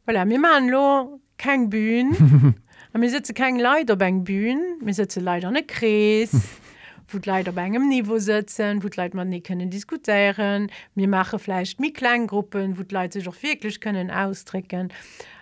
[0.07, 2.55] voilà, mir man lo kein Bühn
[2.93, 6.31] an mir sitze kein Leider beim Bühn mir sitze leider ne Krees
[7.13, 10.71] wo die Leute auf engem Niveau sitzen, wo die Leute man nicht können diskutieren.
[10.95, 14.91] Wir machen vielleicht mit Kleingruppen, wo die Leute sich auch wirklich können ausdrücken.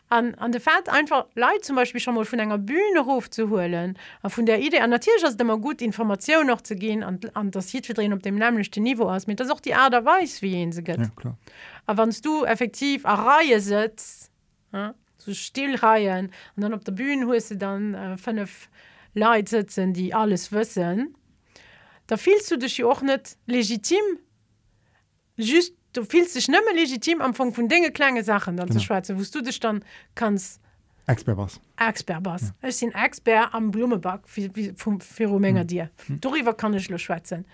[0.09, 4.29] An, an der Fahrt einfach Leute zum Beispiel schon mal von einer Bühne hochzuholen, und
[4.29, 7.55] von der Idee, und natürlich ist es immer gut, Informationen noch zu gehen und, und
[7.55, 10.41] das hier zu drehen auf dem nämlichen Niveau aus, mit das auch die Art weiß,
[10.41, 10.97] wie sie geht.
[10.97, 11.37] Ja, klar.
[11.85, 14.31] Aber wenn du effektiv eine Reihe sitzt,
[14.71, 18.69] ja, so Stillreihen, und dann auf der Bühne hast du dann äh, fünf
[19.13, 21.15] Leute sitzen, die alles wissen,
[22.07, 24.19] da fühlst du dich ja auch nicht legitim.
[25.35, 28.79] Just, du fühlst dich nicht mehr legitim am Anfang von Dinge, kleine Sachen dann Genau.
[28.79, 29.83] zu schwätzen, wo du dich dann
[30.15, 30.61] kannst
[31.07, 31.59] Expert was.
[31.77, 32.67] Expert was ja.
[32.67, 34.21] ich sind Expert am Blumeback
[34.75, 35.67] vom Phänomener mhm.
[35.67, 36.19] dir mhm.
[36.19, 37.45] darüber kann ich nur schwätzen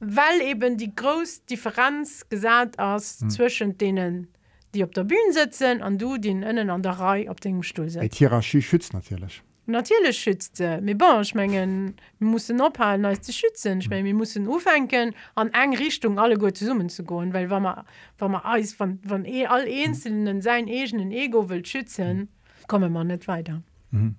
[0.00, 3.30] weil eben die groß Differenz gesagt aus mhm.
[3.30, 4.28] zwischen denen
[4.74, 7.90] die auf der Bühne sitzen und du den innen an der Reihe auf dem Stuhl
[7.90, 13.90] sitzt Hierarchie schützt natürlich natürlich schützt mir bon schmengen muss ophalen als zu schützen ich
[13.90, 17.84] mein, wir müssen aufhängen an eng Richtung alle gute summen zu gehen weil wenn man
[18.18, 22.28] wenn man alles von von eh all einzelnen sein egenen ego will schützen
[22.66, 24.16] komme man nicht weiter mhm.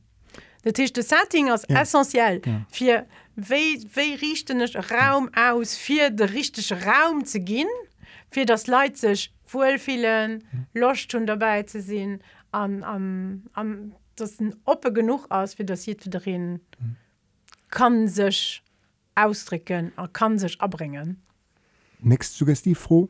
[0.63, 1.81] der Tisch das Setting als ja.
[1.81, 2.65] essentiell ja.
[2.71, 7.67] für wie richten Raum aus für den richtigen Raum zu gehen
[8.29, 10.67] für das Leid sich wohlfühlen mhm.
[10.73, 12.21] Lust schon dabei zu sehen
[12.51, 16.95] an an an das oppe genug aus wie das drin mhm.
[17.69, 18.63] kann sich
[19.15, 21.21] ausdrücken er kann sich abbringen.
[22.01, 23.09] Nächst suggestiv froh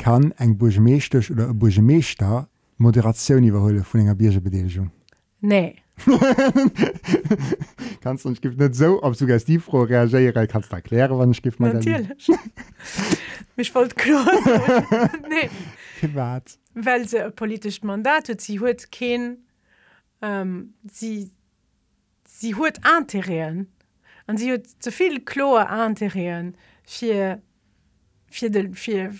[0.00, 4.90] kann eng Burgemeestech oder Burgemeester Moderation überholle vun enger Biergebedeligung
[5.40, 5.76] nee.
[8.00, 11.60] Kannst du gibt net so ob suggestiv froh reagiere kannst erklären wann ich gift
[13.56, 13.94] mich wollt
[15.32, 15.50] nee.
[16.74, 19.36] weil se politisch Mandat sie huet kein
[20.22, 21.30] ähm, sie
[22.26, 23.68] sie huet anterieren
[24.26, 27.42] an sie huet zuviel Kloe anterieren fir
[28.30, 29.12] fir fir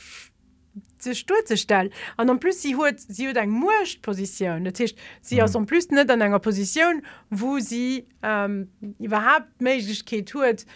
[0.99, 5.43] ze stuzestall an an plus sie huet sie huet eng mucht position Datcht sie mhm.
[5.43, 10.67] aus an plus net an enger position wo sie ähm, überhaupt méiglechkeet huet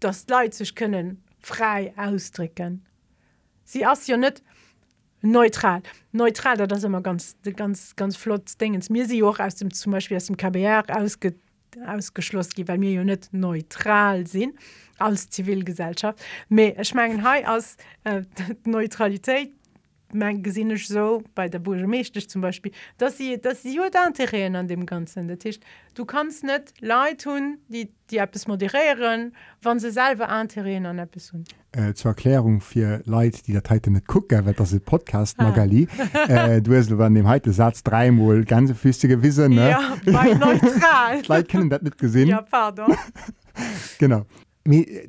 [0.00, 2.86] das Leiit sech kënnen frei ausdricken.
[3.64, 4.42] Sie as ja net
[5.20, 5.82] neutral.
[6.12, 8.90] Neutral das immer ganz ganz ganz flott dingens.
[8.90, 11.34] Mir sie auch aus dem zum Beispiel aus dem KBR ausge,
[11.86, 14.54] ausgeschlossen weil mir ja nicht neutral sind
[14.98, 16.18] als Zivilgesellschaft.
[16.48, 18.22] Ich mein, als äh,
[18.64, 19.52] Neutralität
[20.12, 24.86] mein gesinnisch so bei der Burgemeister zum Beispiel dass sie dass sie anterieren an dem
[24.86, 25.28] ganzen.
[25.28, 25.58] Der Tisch
[25.94, 31.16] du kannst nicht leid tun die die App moderieren wann sie selber anterieren an App
[31.72, 35.88] äh, zur Erklärung für Leid die Datei nicht gucken weil das Podcast Magali.
[36.28, 39.96] Äh, du hast an dem heute Satz dreimal ganze füßige Wissen ja,
[41.48, 42.28] kennen das nicht gesehen.
[42.28, 42.44] Ja,
[43.98, 44.24] genau.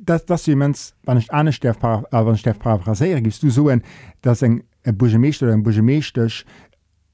[0.00, 3.82] Das das jemand wann nicht eine Stefparaphrasiere gibst du so ein
[4.22, 4.42] dass
[4.84, 6.44] ein en Burgemeester oder en Burgemeesterch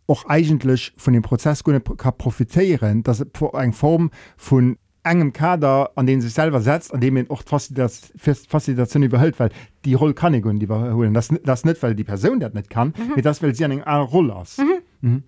[0.09, 6.33] och eigentlich von dem Prozess profitieren, dat eng Form vun engem Kader an den sich
[6.33, 9.51] selber setzt, an dem och Faszination überhöllt, weil
[9.85, 12.95] die Rolle kann ich die überholen das, das net weil die Person dat net kann,
[12.97, 13.21] mhm.
[13.23, 14.59] das will sie an eng Rolle aus.
[14.59, 14.83] Mhm.
[15.01, 15.23] Mhm.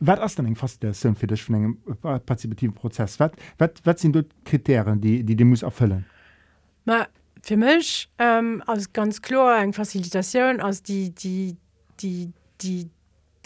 [0.00, 3.18] Wat as dann eng Faszination für dich von engem partizipativen Prozess?
[3.20, 6.04] Wat, wat, wat sind dort Kriterien, die die, die muss erfüllen?
[6.84, 7.06] Ma,
[7.42, 11.56] für mich ähm, als ganz klar eng Facilitation als die die
[12.02, 12.90] die die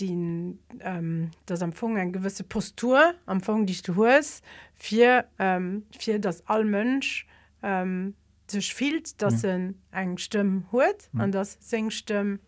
[0.00, 4.44] die ähm, das empfang ein gewisse Postur empfang die du hast
[4.74, 7.26] für ähm, für das allmönsch
[7.62, 8.14] ähm,
[8.46, 9.76] sich fehlt dass mhm.
[9.90, 11.20] ein stimme hurt mhm.
[11.20, 12.38] an das singstimme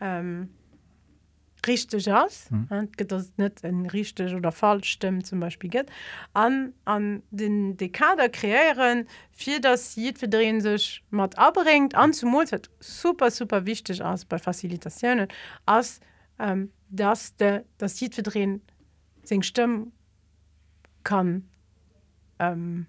[0.00, 0.50] ähm,
[1.66, 2.88] richtig aus mhm.
[2.96, 5.90] das nicht ein richtig oder falsch stimmen zum Beispiel geht
[6.34, 12.70] an an den Dekader kreieren für das für drehen sich mal abbringt an zum hat
[12.80, 15.28] super super wichtig aus bei Facilitationen
[15.66, 16.00] als
[16.38, 18.62] ähm, dass der das für drehen
[19.24, 19.92] sing stimmen
[21.04, 21.48] kann
[22.38, 22.86] ähm,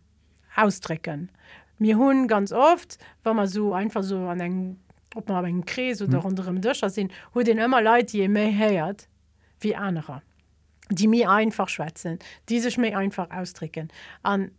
[0.56, 1.32] ausdrücken
[1.80, 4.80] mir hun ganz oft wenn man so einfach so an einen
[5.20, 6.28] ob man en Kries oder mhm.
[6.32, 9.08] anderem Dëcher sinn, wo den ëmmer Leiit je méi héiert
[9.62, 10.22] wie anderer,
[10.90, 13.92] die mir einfach schwätzen, die sech méi einfach ausdricken
[14.24, 14.52] an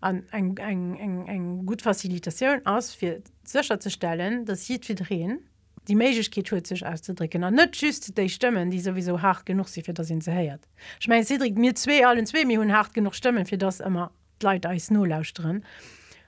[0.00, 4.96] an eng eng eng eng gut Facilitationun ass fir Zcher ze stellen, dat hiet fir
[5.00, 5.40] drehen
[5.88, 9.82] die Meigkeet hue sech auszudricken an net just déi Stëmmen, die sowieso hart genug si
[9.82, 10.64] fir dat sinn ze heiert.
[11.00, 14.10] Ich mein Cedric mir zwee allen zwee mir hunn hart genug stemmen fir das immer
[14.42, 15.64] Leiit eis no lausren.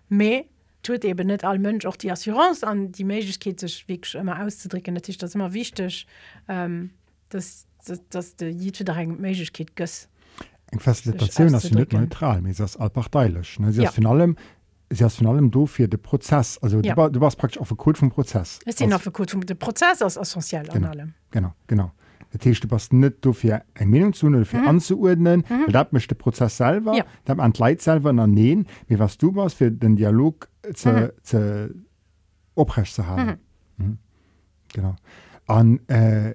[0.09, 0.47] Me
[0.87, 4.95] tut eben net all Mönsch auch die Assurance an die Mkeet sech immer auszudrücken.
[4.95, 6.07] Natürlich das immer wichtig
[6.49, 6.91] ähm,
[7.29, 10.09] dass, dass, dass de Mkeet gëss.
[10.73, 12.43] Eg Facilitation net neutral
[12.79, 13.91] allparteilech ja.
[13.91, 14.37] von allem
[15.17, 16.59] von allem do fir de Prozess.
[16.59, 16.95] Also ja.
[16.95, 18.61] du, war, du warst praktisch auf Code vom Prozess.
[19.57, 20.65] Prozess als essentiell
[21.31, 21.93] genau, genau
[22.39, 24.69] genau du pass net do fir eng Men zu fir mhm.
[24.69, 25.73] anzuordnen mhm.
[25.73, 27.05] dat mechte Prozess selber ja.
[27.27, 31.87] an Leiit selber ernehen wie was du warst fir den Dialog ze mhm.
[32.55, 33.39] oprecht zu haben
[33.77, 33.85] mhm.
[33.85, 33.99] Mhm.
[34.73, 34.97] genau
[35.47, 36.35] an äh,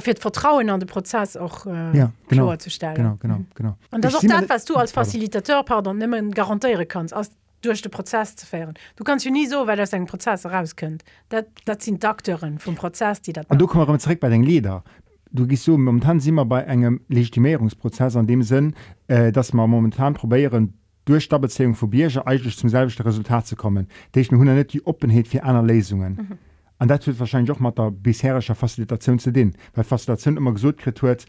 [0.00, 3.76] fir Vertrauen an den Prozess auch äh, ja, genau, zu stellen genau, genau, genau.
[3.90, 7.30] Und das dat, was du als Facilitateur pardon nimmen garantiere kannst aus
[7.64, 11.04] durch den Prozess zu feieren du kannst ja nie so weil das ein Prozess rauskennt
[11.28, 14.84] dat, dat sind Akteuren vom Prozess die dat du komm zurück bei den Lieder
[15.30, 18.74] du gehst so momentan sind wir bei einem Legitimierungsprozess an dem Sinn
[19.08, 23.56] äh, dass wir momentan probieren durch der Beziehung von Bierger eigentlich zum selben Resultat zu
[23.56, 23.88] kommen.
[24.12, 26.14] Da ich nur nicht die Offenheit für andere Lesungen.
[26.14, 26.38] Mhm.
[26.78, 31.02] und das wird wahrscheinlich auch mit der bisherigen Facilitation zu den weil Facilitation immer gesagt
[31.02, 31.26] wird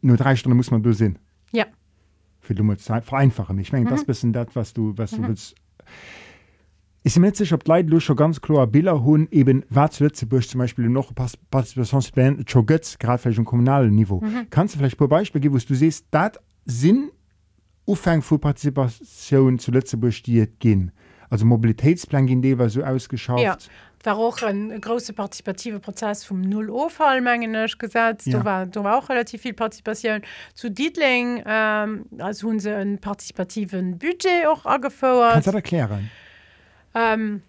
[0.00, 0.90] nur drei Stunden muss man da
[2.42, 3.90] für dumme Zeit vereinfachen ich meine mhm.
[3.90, 5.22] das bisschen das was du was mhm.
[5.22, 5.54] du willst
[7.04, 10.58] ich bin nicht sicher ob Leute schon ganz klar Bilder hun eben zu Lützeburg zum
[10.58, 14.48] Beispiel noch Partizipationsplan schon götz gerade vielleicht im kommunalen Niveau mhm.
[14.50, 17.10] kannst du vielleicht pro Beispiel geben wo du siehst dat Sinn
[17.86, 20.92] Ufang vor Partizipation zu Lützeburg die gehen
[21.30, 23.56] also Mobilitätsplan gehen die war so ausgeschaut ja
[24.04, 28.38] war auch ein große partizipative Prozess vom null Ofallmengen gesetzt ja.
[28.38, 30.22] da war, da war auch relativ viel partizipation.
[30.54, 35.46] Zu Dietling ähm, als hun se einen partizipativen Budget auch angefordert.
[35.46, 36.10] Erklären?
[36.94, 37.42] Ähm,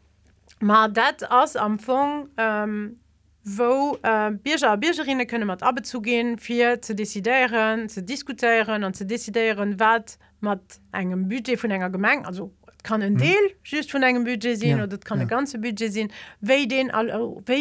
[0.64, 2.96] Ma dat ass am Fong ähm,
[3.44, 9.06] wo äh, Bierger Biergerinnen könne mat abe zugehen, fir ze desideieren, ze diskutieren an ze
[9.06, 12.54] desideieren wat mat engem Budget vun enger Gemeng also
[12.84, 13.18] kann ein.
[13.18, 15.26] Deel just von engem Budget sinn ja, oder kann ja.
[15.26, 16.12] ganze Budget sinn,
[16.42, 16.92] wéi den,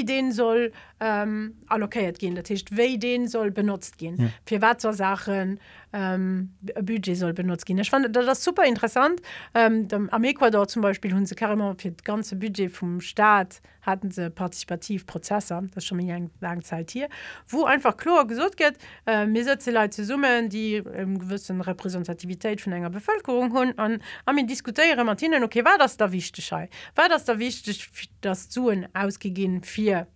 [0.04, 4.16] den soll ähm, allokéiert gehen, dat hicht wéi den soll benutzt gehen.
[4.18, 4.28] Ja.
[4.46, 5.58] Fi wat Sachen
[5.92, 7.78] ähm, Budget soll benutzt gehen.
[7.78, 9.20] Ich fand das super interessant.
[9.54, 14.12] Ähm, am Ecuador zum Beispiel hun sie karmmer für das ganze Budget vom Staat hatten
[14.12, 17.08] sie Partizipativprozesse, das schon eine lange Zeit hier,
[17.48, 18.74] wo einfach klar gesucht geht,
[19.04, 24.46] äh, mir setze Leute summen, die ähm, gewissen Repräsentativität von einer Bevölkerung haben und am
[24.46, 26.52] diskutieren mit ihnen, okay, war das da wichtig?
[26.52, 27.90] War das da wichtig,
[28.20, 30.06] das Zuen ausgegeben für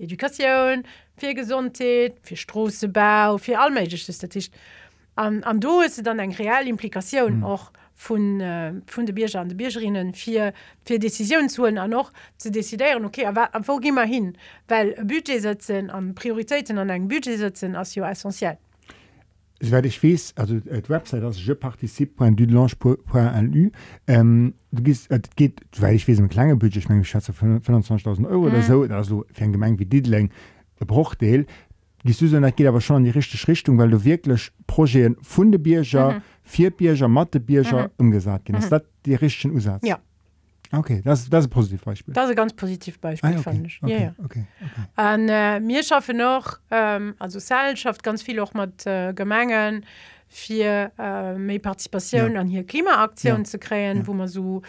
[0.00, 0.84] Edukaioun,
[1.16, 4.52] fir Gesontheet, fir Stroosebau, fir allmeigg Datcht.
[5.16, 7.80] An, an do is se dann eng real Implikationoun och mm.
[8.08, 10.52] vun äh, vun de Bierger an de Biergerinnen fir
[10.86, 13.26] fir Deciioun zuen an noch ze desideieren okay
[13.66, 14.36] wo gimmer hin,
[14.68, 18.56] Well Budget setzen an Prioritäten an eng Budget setzen as jo essentielll.
[19.60, 23.70] Werde ich wies also äh, Website als je participe.dulange.lu
[24.06, 28.26] ähm, du gehst äh, geht weil ich wie kleine Budget ich mein, ich schätze 25.000
[28.26, 28.46] Euro mm.
[28.46, 30.30] oder so also für ein Gemeng wie Didling
[30.78, 31.46] Bruchdeel
[32.04, 36.22] die Susan geht aber schon in die richtige Richtung, weil du wirklich Projekte Fundebierger, mhm.
[36.42, 37.90] vier Bierger, Mathebierger mhm.
[37.98, 38.52] umgesagt hast.
[38.52, 38.62] Mhm.
[38.62, 39.86] Ist das die richtige Usatz?
[39.86, 39.98] Ja.
[40.72, 42.14] Okay, das, das ist ein positives Beispiel.
[42.14, 43.42] Das ist ein ganz positives Beispiel, ah, okay.
[43.42, 43.82] fand ich.
[43.82, 44.14] Okay, ja, ja.
[44.24, 45.14] okay, okay.
[45.14, 49.84] Und äh, wir schaffen noch, ähm, also Sal schafft ganz viel auch mit äh, Gemengen,
[50.32, 52.40] für äh, mehr Partizipation ja.
[52.40, 53.44] an hier Klimaaktionen ja.
[53.44, 54.06] zu kreieren, ja.
[54.06, 54.62] wo man so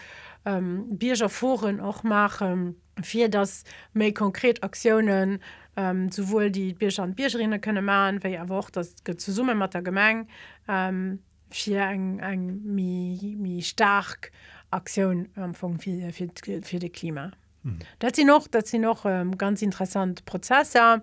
[0.44, 5.38] ähm, Biergerforen auch machen, für das mehr konkret Aktionen
[5.76, 9.72] ähm, sowohl die Bierger und Biergerinnen können machen, weil aber auch das zu Summe mit
[9.72, 10.26] der Gemeng
[10.68, 14.32] ähm, für ein, ein mi, mi stark
[14.72, 17.30] Aktion ähm, für, für, für das Klima.
[17.62, 17.78] Mhm.
[17.98, 21.02] Das sind noch, das sind noch ähm, ganz interessante Prozesse.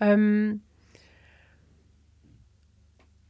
[0.00, 0.62] Ähm,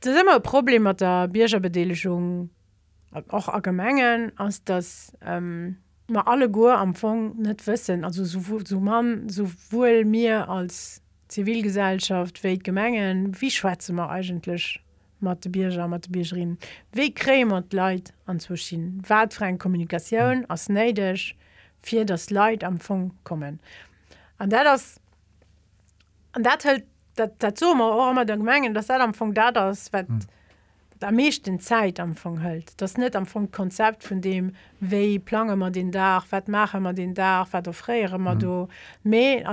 [0.00, 2.50] das ist immer ein Problem mit der Biergerbedeligung,
[3.28, 8.80] auch allgemein, als das ähm, ma alle Gu am Fong net wissen also so, so
[8.80, 14.80] man sowohl mir als Zivilgesellschaft we gemengen wie schwäze man eigentlich
[15.18, 16.58] mat de Bierger mat de Biergerin.
[16.92, 19.02] Wéi krémer d Leiit anzuschien.
[19.06, 20.44] Wäräng Kommunikationoun mm.
[20.48, 21.36] ass neidech
[21.82, 23.60] fir das Leiit am Fong kommen.
[24.38, 25.00] An dat das
[26.32, 29.56] an dat hält dat dat zommer so ommer der Gemengen, dats dat am Fong dat
[29.56, 30.20] ass wat mm.
[31.00, 32.80] der meeschten Zeit am Fong hölt.
[32.80, 36.94] Das net am Fong Konzept vun dem wéi plange man den Dach, wat mache man
[36.94, 38.40] den Dach, wat derréiere man mm.
[38.40, 38.68] do
[39.02, 39.44] méi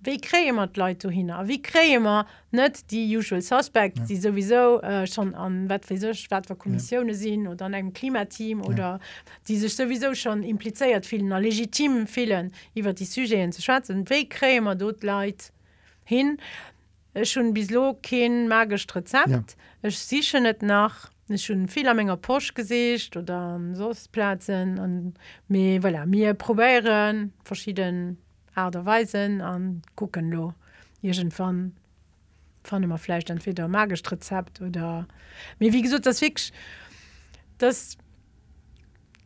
[0.00, 4.04] wie krémer Leute hin wie krémer net die usual suspect ja.
[4.04, 7.18] die sowieso äh, schon an wettwer Kommissionune ja.
[7.18, 9.00] sinn oder an einem Klimateam oder ja.
[9.48, 14.28] die sech sowieso schon impliéiert vielen a legitimen Fehlen iwwer die Sygéen ze schwatzen wéi
[14.28, 15.52] krémer dot leit
[16.04, 16.38] hin
[17.24, 20.00] schon bislo kein magisch Rezept Ech ja.
[20.08, 25.14] sichen net nach schon viel Menge Porsch gesicht oder Soßplatzen und
[25.48, 28.16] mir voilà, mir probieren verschiedene
[28.58, 30.54] verschieden Aderweisen an gucken lo
[31.02, 31.72] van
[32.64, 35.06] fan immer Fleisch entweder magisch Rezept oder
[35.58, 36.52] mir wie gesagt das fix
[37.58, 37.96] das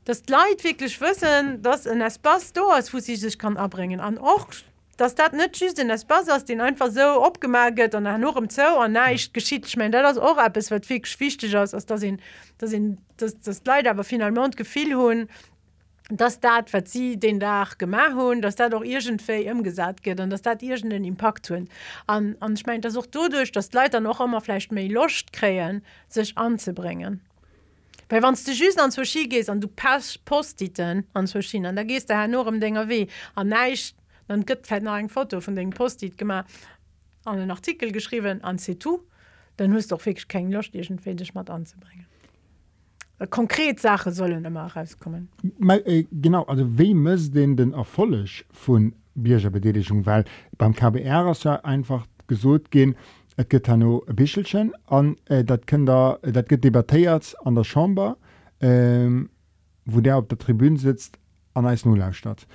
[0.05, 4.01] das Leid wirklich wissen dass in es pass do als wo sie sich kann abbringen.
[4.01, 4.49] An auch
[4.97, 8.79] dass dat net schü den das Bas den einfach so opgemerket an nur im Zo
[8.79, 12.03] an neicht geschieht ich mein das auch ab es wird fi wichtig aus als das
[12.59, 12.73] das
[13.17, 15.29] das das Leid aber final mond gefiel hun
[16.17, 20.21] dass dat wat sie den Dach gemacht hun dass da doch irgendfe im gesagt geht
[20.21, 21.69] und dass dat ir den impact hun
[22.07, 25.83] an an ich meint das auch dadurch dass Leiter noch immer vielleicht me locht kreen
[26.09, 27.21] sich anzubringen.
[28.09, 30.19] Weil wann du just an Ski gehst an du pass
[31.15, 33.97] an Schienen da gehst der her nur um Dinger weh an neicht
[34.29, 36.47] dann gëtt eng Foto von den Postit gemacht
[37.25, 39.01] an den Artikel geschrieben an C2
[39.57, 42.02] dann hast doch wirklich kein Lust dich mal anzubringen
[43.31, 45.29] konkret Sache sollen immer rauskommen
[45.69, 50.25] äh, genau also wie muss denn den Erfolg von Biergerbedeligung weil
[50.59, 52.95] beim KBR ist ja einfach gesucht gehen
[53.37, 57.65] es gibt da nur ein Bischelchen an äh, das Kinder das geht debattiert an der
[57.65, 58.17] Chamber
[58.61, 59.31] ähm,
[59.85, 61.19] wo der auf der Tribüne sitzt
[61.55, 62.47] an als Nullaufstadt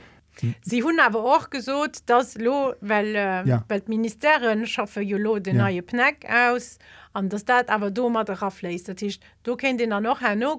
[0.61, 3.63] Sie hun aber auch gesot dass lo weil, äh, Ja.
[3.67, 5.63] weil d Ministerin schaffe Jolo den Ja.
[5.63, 6.77] neue Pneck aus
[7.17, 10.35] an das dat aber do mat raffleist dat ist du kennt den er noch her
[10.35, 10.57] no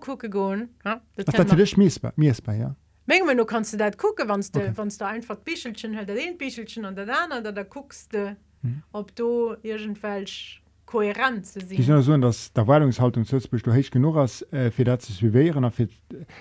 [1.16, 2.74] das für dich miesbar, miesbar ja.
[3.06, 4.72] Mengel du kannst du dat gucke wann Okay.
[4.74, 8.82] wann du einfach Bichelchen hört den Bichelchen an der dann da da guckst du Mhm.
[8.92, 14.52] ob du irgendwelch kohärent sind ja so, dass der Weilungshaltung Sulzburg du heich genug hast
[14.52, 15.88] äh, für das zu bewähren und für,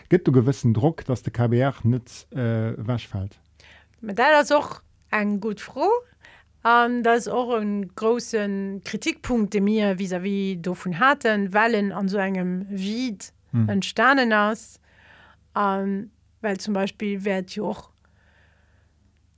[0.09, 3.33] gibt du gewissen Druck dass der KBR nicht äh, wäschfällt
[4.01, 5.91] Mit der das auch ein gut froh
[6.67, 12.09] an das auch ein großen Kritikpunkt den mir vis wie do von hatten Wellen an
[12.09, 13.69] so engem Wied Hm.
[13.69, 14.81] entstanden ass
[15.53, 16.11] an
[16.41, 17.89] weil zum Beispiel werd jo auch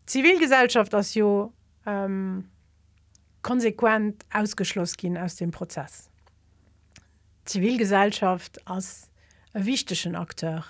[0.08, 1.54] Zivilgesellschaft as jo
[1.86, 2.46] ähm,
[3.44, 6.10] konsequent ausgeschloss gin aus dem Prozess.
[7.46, 9.12] Zivilgesellschaft als
[9.54, 10.66] wichtigchten Akteur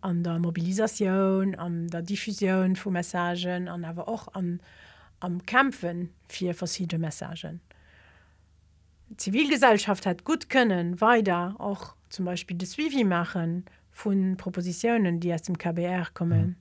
[0.00, 4.60] an der Mobilisation, an der Diffusion von Messagen, an aber auch an,
[5.20, 7.60] am Kämpfen für verschiedene Messagen.
[9.16, 15.42] Zivilgesellschaft hat gut können weiter auch zum Beispiel das Vivi machen von Propositionen, die aus
[15.42, 16.56] dem KBR kommen,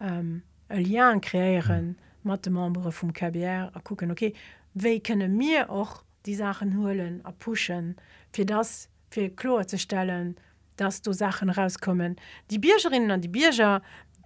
[0.00, 0.06] mhm.
[0.06, 4.34] ähm, ein Lien kreieren mit den Membern vom KBR und gucken, okay,
[4.74, 7.96] wie können wir auch die Sachen holen und pushen,
[8.32, 10.36] für das, für klar zu stellen,
[10.76, 12.16] dass da Sachen rauskommen.
[12.50, 13.82] Die Bürgerinnen und die Bürger,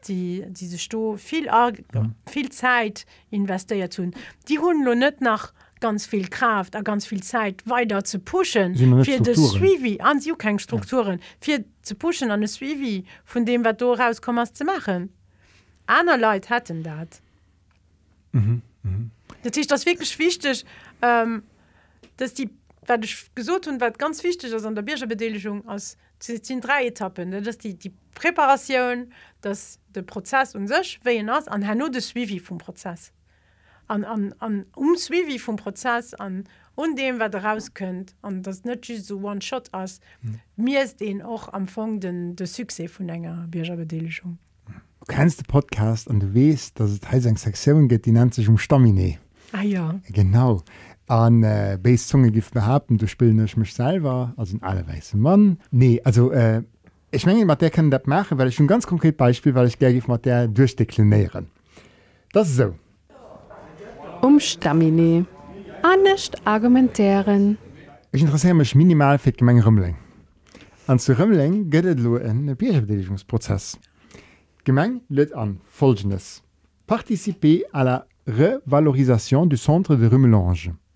[0.07, 1.82] die diese Sto viel, arg-
[2.28, 4.14] viel Zeit investiert tun,
[4.49, 8.74] die noch nicht nach ganz viel Kraft und ganz viel Zeit weiter zu pushen
[9.05, 9.36] für das.
[9.53, 11.20] Swivi an sie keine Strukturen.
[11.40, 15.12] Für zu pushen an das Swivi von dem was du rauskommst zu machen.
[15.86, 17.22] Andere Leute hatten das.
[19.42, 20.64] Das ist das wirklich wichtig
[21.03, 21.42] ähm,
[22.16, 22.51] dass die
[23.34, 27.64] gesucht und was ganz wichtig ist an der Biergebeteiligung aus sind drei Etappen das ist
[27.64, 32.58] die die Präparation das der Prozess und sich wie aus an nur das Swivi vom
[32.58, 33.12] Prozess
[33.86, 36.44] an, an, an umswivi vom Prozess an
[36.74, 40.00] und dem wat raus könnt an das net so one shot ass
[40.56, 45.46] mir ist den auch am Fong den de Suse vun enger Biergerbedeligung du kennst den
[45.46, 46.08] Podcast?
[46.08, 49.18] Und du weißt dass es eine Sektion gibt die nennt sich um Stamine.
[49.52, 49.98] Ah ja.
[50.08, 50.62] Genau.
[51.09, 55.59] An äh, Beiszunge gift behaupten, du spielst mich selber, also ein aller weiße Mann.
[55.70, 56.62] Nee, also äh,
[57.11, 59.66] ich meine, mit der kann das machen, weil ich schon ein ganz konkret Beispiel, weil
[59.66, 61.46] ich gerne mit der durchdeklinieren.
[62.32, 62.74] Das ist so.
[64.20, 65.24] Um Stamine.
[65.82, 67.56] Ancht argumentieren.
[68.12, 69.96] Ich interessiere mich minimal für die Gemeinde Rümmling.
[70.86, 73.78] Und zu Rümmling geht es nur einen Bierbetätigungsprozess.
[74.61, 76.42] Die Gemeinde lädt an folgendes.
[76.86, 80.09] Participer à la revalorisation du centre de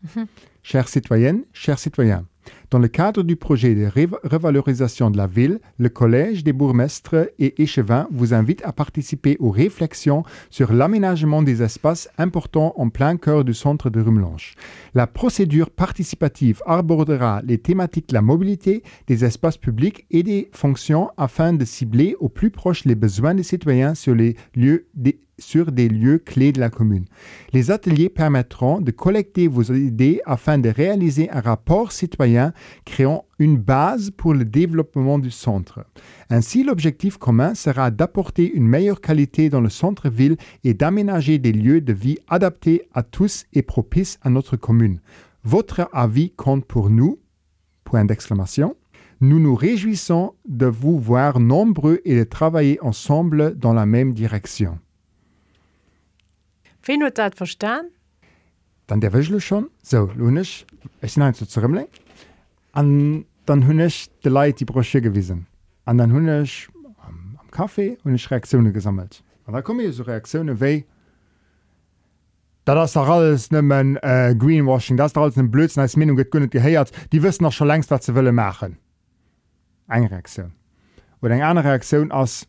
[0.05, 0.28] Rummelange.
[0.62, 2.24] Chères citoyennes, chers citoyens,
[2.70, 3.86] dans le cadre du projet de
[4.24, 9.50] revalorisation de la ville, le Collège des bourgmestres et échevins vous invite à participer aux
[9.50, 14.55] réflexions sur l'aménagement des espaces importants en plein cœur du centre de Rummelange.
[14.94, 21.11] La procédure participative abordera les thématiques de la mobilité, des espaces publics et des fonctions
[21.16, 25.72] afin de cibler au plus proche les besoins des citoyens sur, les lieux des- sur
[25.72, 27.05] des lieux clés de la commune.
[27.53, 32.53] Les ateliers permettront de collecter vos idées afin de réaliser un rapport citoyen
[32.84, 35.84] créant une base pour le développement du centre.
[36.30, 41.80] Ainsi, l'objectif commun sera d'apporter une meilleure qualité dans le centre-ville et d'aménager des lieux
[41.80, 45.01] de vie adaptés à tous et propices à notre commune.
[45.45, 47.18] Votre avis compte pour nous?
[47.84, 48.76] Point d'exclamation.
[49.20, 54.78] Nous nous réjouissons de vous voir nombreux et de travailler ensemble dans la même direction.
[56.82, 57.90] Wen hue dat verstaan
[58.86, 59.70] dann der Wëchle schon.
[59.82, 60.66] So lunisch
[61.00, 61.88] ich nein zu zurümling
[62.72, 65.46] an dann hunnech de Leiit die Brosche gewiesen.
[65.84, 66.68] An dann hunnech
[67.06, 69.22] am, am Kaffee hun ich Reaktionune gesammelt.
[69.46, 70.84] An da komme so Reaktionune wéi
[72.64, 76.50] da das doch alles nimmen äh, Greenwashing das alles den Blödsinn als Minung get gënnet
[76.50, 76.92] geheiert.
[77.12, 78.78] Die wissen noch schon längst wat ze wëlle machen.
[79.88, 80.52] Eng Reaktion.
[81.20, 82.46] Oder eng andere Reaktion ass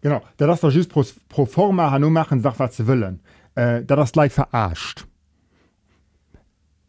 [0.00, 3.20] genau da das doch just pro, pro forma han machen sag wat ze willen
[3.54, 5.06] äh, da das gleich verarscht.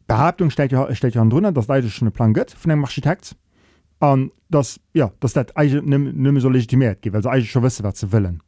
[0.07, 3.35] Behauptung steht ja, steht ja an drinnen, dass leider schon Plan gött von dem Architekt
[4.11, 7.63] und das ja das das eigentlich nicht mehr so legitimiert geht weil sie eigentlich schon
[7.63, 8.41] wissen was sie wollen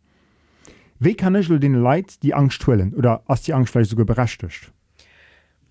[1.00, 4.72] wie kann ich den Leid die angst twillen oder as die angst vielleicht sogar berechtigt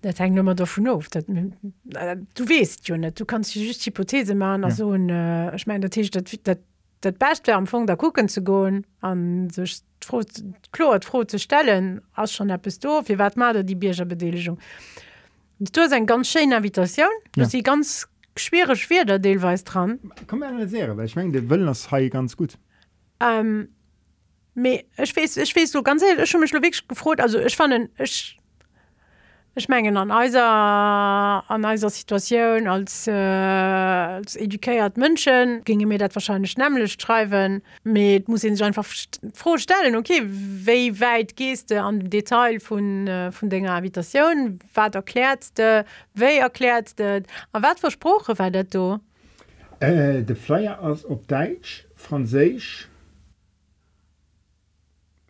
[0.01, 4.61] Dat heng nommer davon auf dat du weißt jo net du kannst just Hypothese machen
[4.61, 4.67] ja.
[4.67, 6.59] also äh, ich mein der Tisch dat, dat
[7.01, 9.81] dat bestär am Fong der kucken zu goen an sech
[10.71, 14.59] klo froh ze stellen ass schon der Pisto, wie wat mat die Bierger Bedeligung.
[15.59, 17.45] Du en ganz schön Invitationun, ja.
[17.45, 19.99] sie ganz schwere schwer der Deelweis dran.
[20.27, 22.57] Kom sehr, ich mein, de Wëllen ha ganz gut.
[23.19, 23.69] Ähm,
[24.55, 28.37] ich weiß, ich weiß so ganz ehrlich, ich mich wirklich gefreut also ich fand ich
[29.57, 30.43] Ich mengen an eiser
[31.47, 38.27] an eiser Situationun als, äh, als edukéiert Mënschen ginge mir dat wahrscheinlich nämlichlech schreiben mit
[38.27, 38.85] muss sich einfach
[39.33, 46.39] vorstellen okay wéi weit geste an dem Detail vun vun denger Habitationun wat erklärtste wéi
[46.39, 48.99] erklärtste a wat versproche war dat do?
[49.79, 52.87] Äh, de Flyer ass op Deitsch, Fraésich,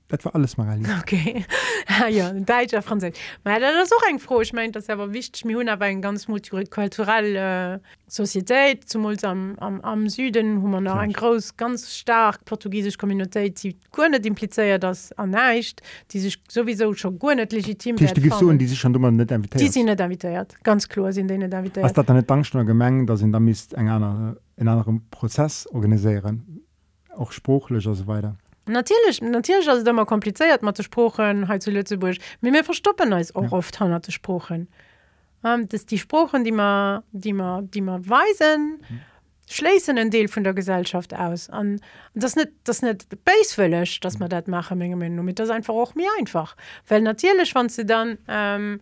[0.08, 1.46] Dat war alles mal okay.
[2.10, 3.18] ja, Deutscher Französisch.
[3.44, 4.42] Aber das ist auch ein froh.
[4.42, 5.46] Ich meine das aber wichtig.
[5.46, 8.88] Mir hun aber ein ganz multikulturelle äh, Societät.
[8.88, 13.78] Zum am, am, am Süden wo man noch ein groß ganz stark portugiesisch Communität die
[14.10, 15.82] nicht impliziert das ernecht
[16.12, 19.62] die sich sowieso schon gut nicht legitim die, die, so, die sich schon nicht invitiert.
[19.62, 20.56] die sind nicht invitiert.
[20.64, 22.10] Ganz klar sind denen invitiert.
[22.10, 26.62] Eine Dankstunde gemengen da sind da müsst in einer in einem Prozess organisieren.
[27.16, 28.38] Auch spruchlich und so weiter
[28.68, 32.18] natürlich natürlich also immer kompliziert mal zu spruchen he zu Lützeburg.
[32.42, 33.52] Mir mir verstoppen als auch ja.
[33.52, 34.68] oft han zu spruchen
[35.46, 39.02] ähm, das die spruchen die man die man die man weisen mhm.
[39.48, 41.50] schließen ein Deel von der Gesellschaft aus.
[41.50, 41.80] An
[42.14, 46.10] das nicht das nicht basevöllig dass man das mache Menge mit das einfach auch mir
[46.20, 46.56] einfach.
[46.88, 48.82] Weil natürlich wann sie dann ähm,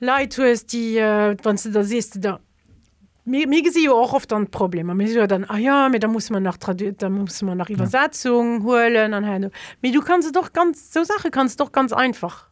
[0.00, 2.40] Lei ist die äh, wann du da siehst da
[3.24, 4.94] mir gesi auch oft an Problem.
[4.96, 8.64] mir dann ah ja mir da muss man nach da muss man nach Übersetzung ja.
[8.64, 9.50] holen an
[9.80, 12.48] mir du kannst doch ganz so Sache kannst doch ganz einfach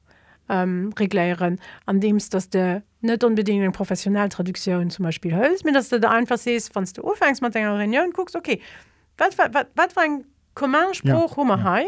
[0.48, 5.72] ähm, reglieren an dems dass der net unbedingt eng professionell Traduktion zum Beispiel hölst mir
[5.72, 8.60] dass du da einfach sest fandst du ofängst man Reunion guckst okay
[9.18, 11.62] wat, wat, wat, wat war ein Kommmmerspruch ja, ja.
[11.62, 11.86] hai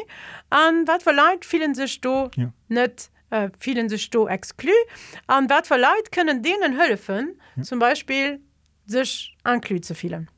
[0.50, 2.52] an wat verleiht vielen sech do ja.
[2.68, 4.72] net äh, vielen sech do exklu
[5.26, 7.62] an wat verleiht können denen hölfen ja.
[7.62, 8.40] zum Beispiel
[8.86, 10.28] sech anklu zu vielen.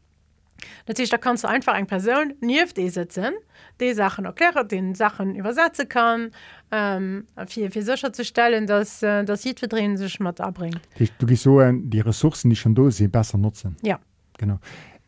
[0.87, 3.35] Natürlich, da kannst du einfach ein Person auf die sitzen,
[3.81, 6.31] die Sachen erklären, den Sachen übersetzen kann,
[6.71, 10.81] ähm, für, für sicher zu stellen, dass äh, das Jidverdrehen sich mit abbringt.
[11.19, 13.77] Du gehst so die Ressourcen, die schon da sind, besser nutzen.
[13.83, 14.01] Ja.
[14.39, 14.59] Genau.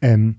[0.00, 0.36] Ähm,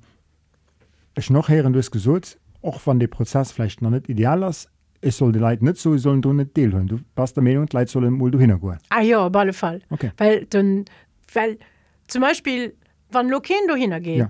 [1.16, 4.70] ich noch hören, du hast gesagt, auch wenn der Prozess vielleicht noch nicht ideal ist,
[5.02, 6.88] es soll die Leute nicht so, sollen du nicht teilhaben.
[6.88, 8.78] Du passt der Meinung, die Leute sollen wohl hingehen.
[8.90, 9.82] Ah ja, auf alle Fall.
[9.90, 10.12] Okay.
[10.18, 10.86] Weil, dann,
[11.34, 11.58] weil
[12.08, 12.76] zum Beispiel,
[13.12, 14.28] wann Loken du hingeht ja.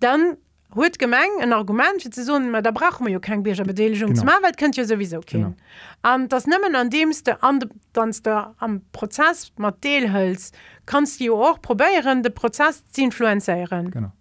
[0.00, 0.36] dann
[0.74, 4.84] huet Gemeng en Argument so, da brauch man jo kein Bierger Bedeligung zum könnt ihr
[4.84, 5.56] sowieso kennen.
[6.02, 7.60] An das nimmen an demste an
[7.92, 10.52] dann der am Prozess mat Deelhölz
[10.86, 13.90] kannst du auch probieren de Prozess zu influenceieren.
[13.90, 14.12] Genau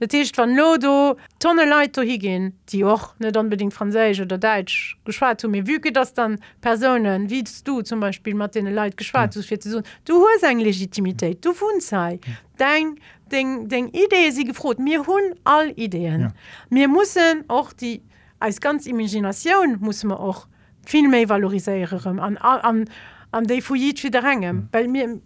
[0.00, 5.66] Datcht van Lodo tonne Leiter higin, die och net unbedingt Franzisch oder Deutsch geschwa mir
[5.66, 9.82] wieke das dann Personen wiest du zum Beispiel Martin Leiit geschwa mhm.
[10.06, 12.14] du hol eng Legitimitéit, du vun sei.
[12.14, 12.36] Mhm.
[12.56, 12.96] Dein
[13.30, 16.20] Ding, Ding Idee sie gefrot mir hunn all Ideen.
[16.20, 16.32] Ja.
[16.70, 17.16] Mir muss
[17.48, 18.02] auch die
[18.38, 20.46] als ganz Imaginationun muss man auch
[20.86, 22.88] viel méi valoriseieren an an,
[23.32, 24.68] an déi Fuit fir derrengem, mhm.
[24.72, 25.20] Well mir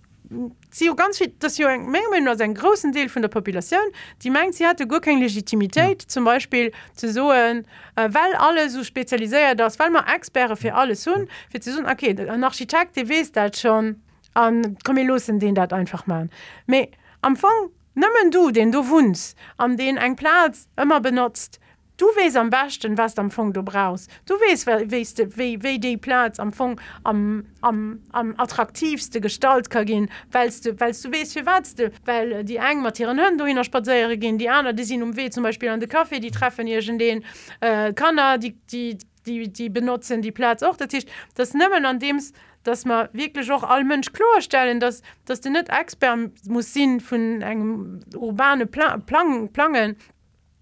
[0.75, 3.81] sie ganz viel dass aus ein großen Deel von der Population
[4.23, 6.09] die meint sie hatte gar keine Legitimität ja.
[6.09, 7.63] zum Beispiel zu so äh,
[7.95, 12.17] weil alle so spezialisiert das weil man Experte für alles tun für zu sagen, okay
[12.29, 14.03] ein Architekt die weiß das schon
[14.35, 16.29] an kom los in den dat einfach mal
[16.67, 16.89] Me,
[17.23, 21.61] am Anfang nimmen du den du wunst an den ein Platz immer benutzt
[21.97, 24.11] Du wees am besten was am Fong du brauchst.
[24.27, 29.87] Du wees weißt, wie, wie die Platz am Fong am, am, am attraktivste Gestalt kann
[29.87, 33.47] gehen, weilst du, weilst du west wie wat du, weil die eng Mattieren hun du
[33.47, 36.33] hin Spaiere gehen, die anderen die sind um weh zum Beispiel an den Kaffee, die
[36.33, 37.25] treffen den
[37.61, 41.05] äh, Kanner, die, die, die, die benutzen die Platz auch der Tisch.
[41.37, 42.33] Das nimmen an dems,
[42.65, 47.41] dass man wirklich auch all Mensch klarstellen, dass, dass du net Expert muss sinn von
[47.43, 49.97] engem urbane Plan, Plan, Planen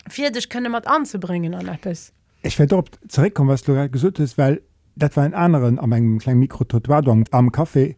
[0.08, 2.12] fir dich könne mat anzubringen an Apps.
[2.42, 4.62] Ich werde dort zurückkommen, was du gesucht hast, weil
[4.96, 7.96] dat war ein anderen am engem kleinen Mikrototoardong am Kaffee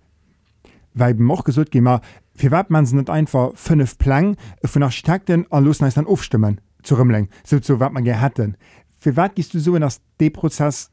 [0.94, 1.82] weil auch gesucht gi
[2.36, 7.28] fir wat man net einfach fünf Plan vun Architekten an los dann aufstimmen zu rumleng
[7.44, 8.56] so so wat man ge hätten.
[8.98, 10.90] Für wat gist du so in das D-Prozess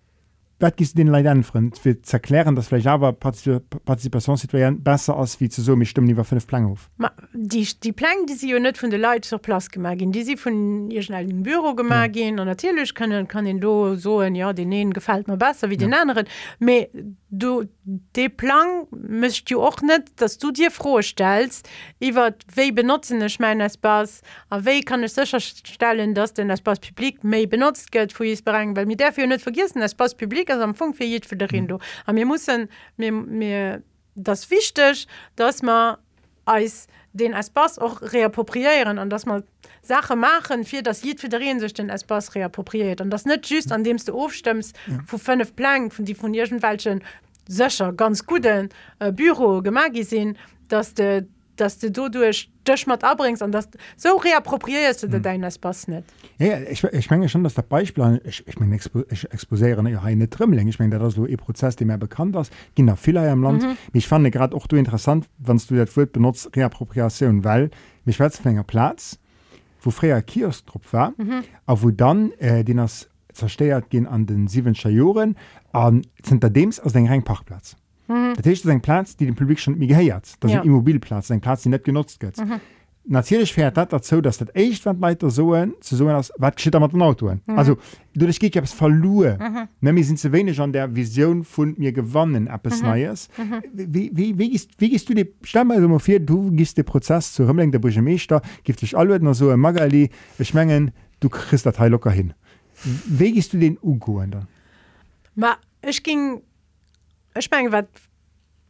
[0.62, 5.62] wat gist den Leidenfriend fir zu erklären, dass vielleicht aber Partizipationssituieren besser aus wie zu
[5.62, 6.90] so mich stimmen lieber fünf Plan auf.
[6.98, 10.24] Ma, die, die Plan, die sie net von de Leute zur Platz gemacht gehen, die
[10.24, 12.28] sie von ihr schnellen Büro gemacht ja.
[12.30, 13.12] und natürlich kann
[13.46, 15.80] den do so ja den einen gefällt mir besser wie ja.
[15.80, 16.26] den anderen.
[16.60, 16.88] Me,
[17.32, 21.68] du de Plan mischt du auch net dass du dir vorstellst
[22.00, 27.48] iwwer we benutzen ich mein Spaß a we kann ich sicherstellen dass den Spaßpublik méi
[27.48, 31.38] benutzt geld wo es bereng weil mir dafür net vergessen Spaßpublik am Funk für für
[31.38, 32.48] darin du aber mir muss
[32.98, 33.82] mir mir
[34.16, 35.08] das wichtig
[35.38, 35.98] dass man
[36.44, 39.44] als den Espace auch reappropriieren und dass man
[39.82, 43.84] Sache machen für das Lied federieren sich den Espace reappropriiert und das nicht just an
[43.84, 45.00] dem du aufstimmst ja.
[45.08, 47.04] wo fünf Plan von die von welchen
[47.48, 50.38] Söcher ganz guten äh, Büro gemacht gesehen
[50.68, 51.26] dass de
[51.56, 55.22] dass du du durch durch mal abbringst und das so reappropriierst du hm.
[55.22, 56.04] deinen Espace nicht
[56.40, 60.02] ja, ich, ich meine schon dass der Beispiel ich, ich, mein, expo, ich exposieren ja
[60.02, 63.16] eine Trimmeling ich meine das so ein Prozess der mehr bekannt ist ging nach viel
[63.16, 63.78] im Land mhm.
[63.94, 67.70] ich fand gerade auch du interessant wenn du das Wort benutzt Reappropriation weil
[68.06, 69.20] mich Schwerzfänger Platz
[69.82, 71.44] wo freier Kiosktrupp war mhm.
[71.66, 75.36] aber wo dann äh, den das zersteiert gehen an den sieben Schajoren
[75.72, 77.76] an hinter dems aus den Reinparkplatz
[78.12, 78.34] mhm.
[78.36, 80.62] Das ist ein Platz die dem Publikum schon mir geheiert das ja.
[80.62, 82.60] Immobilplatz ein Platz die nicht genutzt wird mhm.
[83.06, 86.80] natürlich fährt dat dazu dass dat echt wat weiter so zu so was wat geschieht
[86.80, 87.58] mit dem Auto mhm.
[87.58, 87.78] also
[88.14, 89.68] du das geht es verloren mhm.
[89.82, 92.88] nämlich sind zu wenig an der Vision von mir gewonnen es mhm.
[92.88, 93.62] neues mhm.
[93.74, 96.86] wie, wie, wie, gehst, wie gehst du die stell mal so vor du gehst den
[96.86, 100.10] Prozess zu Rümmling der Burgemeester gibt dich alle noch so Magali
[100.42, 102.34] schmengen du kriegst der Teil locker hin
[102.84, 104.48] wie gehst du den Ugo dann
[105.36, 106.42] Ma, ich ging
[107.38, 107.88] ich mein, wat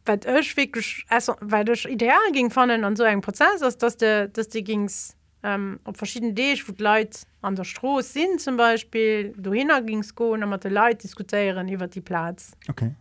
[0.04, 3.96] wat ech wirklich also, weil duch ideal ging fannnen an so eng Prozess ist, dass
[3.96, 8.56] de dass die gings ähm, op verschiedene Deeg wo Leiit an der Stroß sinn zum
[8.56, 12.52] Beispiel du hinner gings go mat de Leiit diskutieren iwwer die Platz.
[12.68, 12.94] Okay.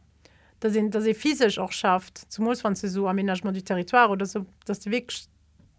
[0.60, 4.10] Da sind da se physisch auch schafft zum muss van ze so aménagement du territoire
[4.10, 5.12] oder so dass du weg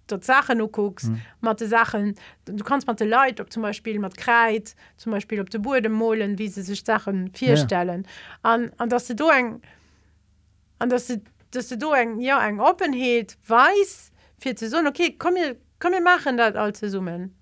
[0.07, 1.21] dort Sachen no guckst mhm.
[1.41, 5.51] mat Sachen du kannst man de Leiit op zum Beispiel mat kreit zum Beispiel op
[5.51, 8.07] de Bude mohlen wie se sich Sachen vierstellen
[8.43, 8.87] an ja.
[8.87, 9.61] dass du eng
[10.79, 15.35] an dass du dass du eng ja eng openheet weiß fir ze so okay komm
[15.35, 17.35] mir komm mir machen dat all ze summen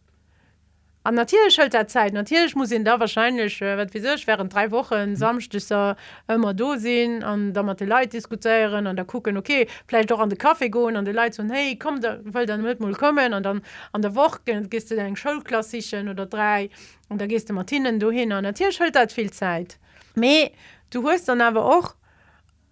[1.02, 2.12] an natürlich halt der Zeit.
[2.12, 5.96] Natürlich muss ihn da wahrscheinlich äh, wie sech wären drei Wochen samstösser
[6.28, 10.20] immer do sehen an da man die Lei diskutieren an da gucken okay vielleicht doch
[10.20, 12.92] an den Kaffee go an die Lei so hey komm da weil dann mit mal
[12.94, 13.32] kommen.
[13.32, 16.68] Und dann an der Woche gehst du den Schulklassischen oder drei
[17.08, 18.32] und da gehst du Martinen du hin.
[18.32, 19.78] An natürlich halt dat viel Zeit.
[20.14, 20.50] Me
[20.90, 21.94] du hast dann aber auch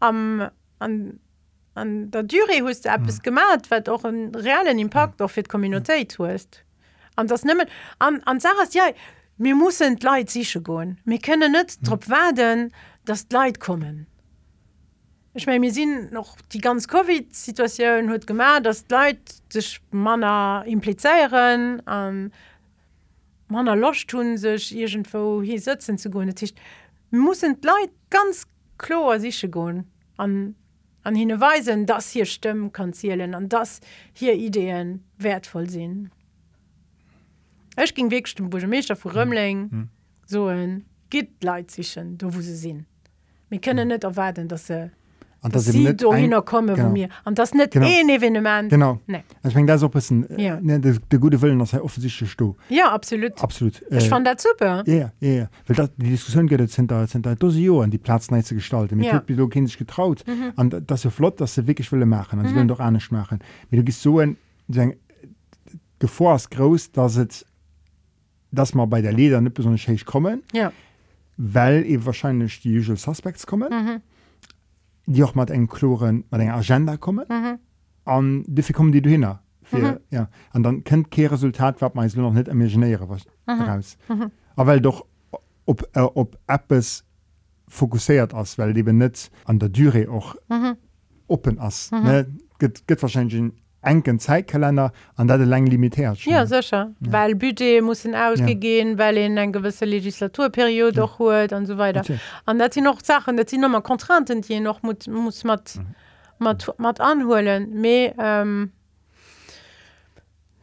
[0.01, 1.18] am an
[1.74, 5.43] an der Dyre hast du App es gemacht wat auch einen realen Impact auf für
[5.45, 6.68] Community tust
[7.19, 7.66] an das nimmen
[7.99, 8.85] an an Sarahs ja
[9.37, 12.73] mir muss Leid sich go mir können net trop werden
[13.05, 14.07] das Leid kommen.
[15.33, 19.21] Ich mein, mir sinn noch die ganz CoVID Situation huet gemacht das Leid
[19.53, 22.33] sich manner impliieren an
[23.49, 26.55] manner loch tun sich irgendwo hier sitzen zu go Tisch
[27.11, 28.47] muss Leid ganz
[28.79, 29.83] klar sich go
[30.16, 30.55] an
[31.03, 33.81] an hinweisen dass hier stimmen kann zielelen an das
[34.12, 36.11] hier Ideen wertvoll sind.
[37.79, 39.89] Ech ging weg dem Burgemeester vu Rëmmling mm.
[40.26, 42.87] so en Git leitzichen do wo se sinn.
[43.49, 44.91] Mi kënne net erwarten dat se
[45.43, 49.22] hinnnerkomme vu mir an das net een evenement genau nee.
[49.45, 50.59] ich mein, das bisschen, ja.
[50.61, 54.41] ne, de, de gute willen das offensichtlich sto ja absolut absolut ich äh, fand dat
[54.41, 55.49] super ja, ja, ja.
[55.66, 56.61] Dat, die Diskussion geht
[56.91, 59.20] da, sind da Dosio an die Platzneize zu gestalten ja.
[59.20, 60.24] kind sich getraut
[60.57, 60.87] an mhm.
[60.87, 62.68] das so flott dass sie wirklich will machen mhm.
[62.68, 63.39] doch anders machen
[63.70, 64.37] wie du gist so ein,
[64.68, 64.95] so ein
[66.01, 67.45] Gevor ist groß dass es
[68.51, 70.72] dass man bei der Leder nicht besonders schlecht kommen ja.
[71.36, 74.01] weil eben wahrscheinlich die usual suspects kommen mhm.
[75.07, 78.44] die auch mal einen chloren mal eine Agenda kommen mhm.
[78.49, 79.26] dafür kommen die du hin
[79.62, 80.01] für, mhm.
[80.11, 83.62] ja und dann kennt kein Resultat was man noch nicht imaginäre was mhm.
[83.62, 84.30] raus mhm.
[84.57, 85.07] aber weil doch
[85.66, 87.05] ob äh, ob App es
[87.68, 90.76] fokussiert ist weil die nicht an der Düre auch mhm.
[91.26, 92.26] open ist ne?
[92.59, 93.53] geht, geht wahrscheinlich
[93.89, 97.12] engen Zeitkalender an dat lang limitiert ja, sicher ja.
[97.12, 98.99] weil Budget muss ausgegehen ja.
[98.99, 101.03] weil in en gewisse Legislaturperiode ja.
[101.03, 102.03] doch huet und so weiter
[102.45, 105.95] an dat sie noch Sachen dat sie noch Kontranten die noch muss muss mat mhm.
[106.39, 108.72] mat mat anholen me ähm,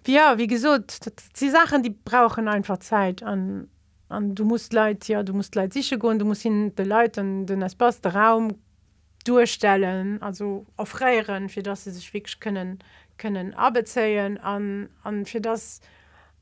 [0.07, 0.99] ja wie gesot
[1.39, 3.67] die Sachen die brauchen einfach Zeit an
[4.09, 7.45] an du musst leid ja du musst leid sicher go du musst hin de Leuten
[7.45, 8.55] den as pass Raum
[9.26, 12.80] durchstellen also aufreieren für das sie sich wirklich können
[13.18, 15.82] können abzählen an an für das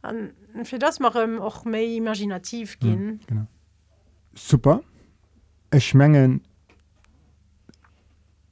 [0.01, 0.31] an
[0.63, 3.47] für das machen auch mehr imaginativ gehen ja,
[4.33, 4.81] super
[5.69, 6.41] es schmengen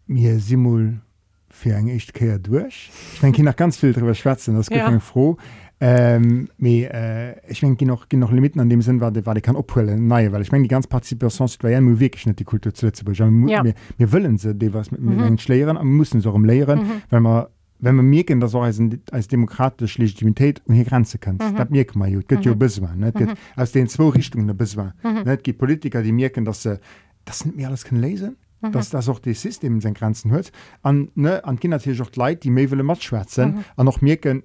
[0.07, 1.01] mir simul
[1.49, 4.99] für ein echt kehr durch ich denke nach ganz viel darüber schwätzen das ja.
[4.99, 5.37] froh
[5.83, 9.55] Ähm, mais, äh, ich mein, noch, noch Limiten an dem Sinn, war war ich kann
[9.55, 12.85] opholen nein, weil ich meine die ganz Partizipation citoyenne wirklich nicht die Kultur zu.
[12.85, 13.13] Wir,
[13.49, 13.63] Ja.
[13.63, 15.15] wir, wir wollen sie, die was mit, Mhm.
[15.15, 15.37] mhm.
[15.49, 17.01] aber wir müssen sie auch lehren, mhm.
[17.09, 17.49] weil wir
[17.81, 18.79] wenn wir merken, dass auch als,
[19.11, 21.55] als demokratische Legitimität und hier Grenzen kennt, mhm.
[21.55, 22.27] das merken wir gut.
[22.27, 23.11] Gibt ja Biswa, ne?
[23.17, 23.33] Mhm.
[23.55, 24.93] Aus den zwei Richtungen eine Biswa.
[25.03, 25.23] Mhm.
[25.23, 25.35] Ne?
[25.37, 26.79] Es gibt Politiker, die merken, dass sie
[27.25, 28.37] das nicht mehr alles können lesen.
[28.61, 28.71] Mhm.
[28.73, 30.51] Dass das auch das System seine Grenzen hat.
[30.83, 33.63] Und, ne, und gibt natürlich auch Leute, die mehr wollen mitschwätzen mhm.
[33.75, 34.43] und auch merken,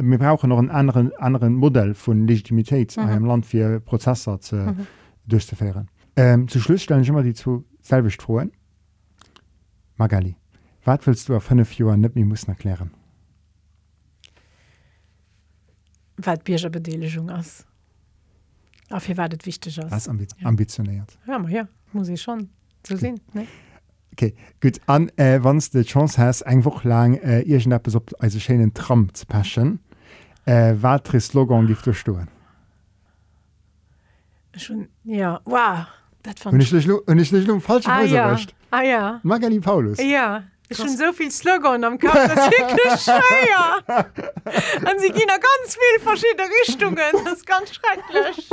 [0.00, 3.10] wir brauchen noch ein anderen, anderen Modell von Legitimität mhm.
[3.10, 4.86] im Land für Prozesse zu, mhm.
[5.26, 5.88] durchzuführen.
[6.16, 8.52] Ähm, zum Schluss stellen ich immer die zwei selben Fragen.
[9.96, 10.36] Magali,
[10.84, 12.90] was willst du auf fünf Jahren nicht mehr müssen erklären?
[16.16, 17.66] Was Biergerbedeligung ist.
[18.90, 19.90] Auf hier war das wichtig ist.
[19.90, 20.46] Was ambi ja.
[20.46, 21.18] ambitioniert?
[21.26, 22.50] Ja, aber ja, muss ich schon
[22.86, 23.20] so sehen.
[23.32, 23.46] Ne?
[24.12, 24.80] Okay, gut.
[24.86, 29.12] An, äh, wenn du die Chance hast, einfach lang äh, irgendetwas auf also schönen Tram
[29.14, 29.80] zu passen,
[30.44, 32.26] äh, was für Slogan gibt es da?
[34.56, 35.86] Schon, ja, wow.
[36.22, 38.32] Das fand Und ich nicht um falsche ah, ja.
[38.32, 38.54] recht.
[38.70, 39.20] ah ja.
[39.22, 39.98] Magali Paulus.
[39.98, 40.44] Ja.
[40.76, 44.10] Schon so viel Slogan am Kopf, das ist wirklich schwer.
[44.90, 47.24] Und sie gehen in ganz viele verschiedene Richtungen.
[47.24, 48.48] Das ist ganz schrecklich.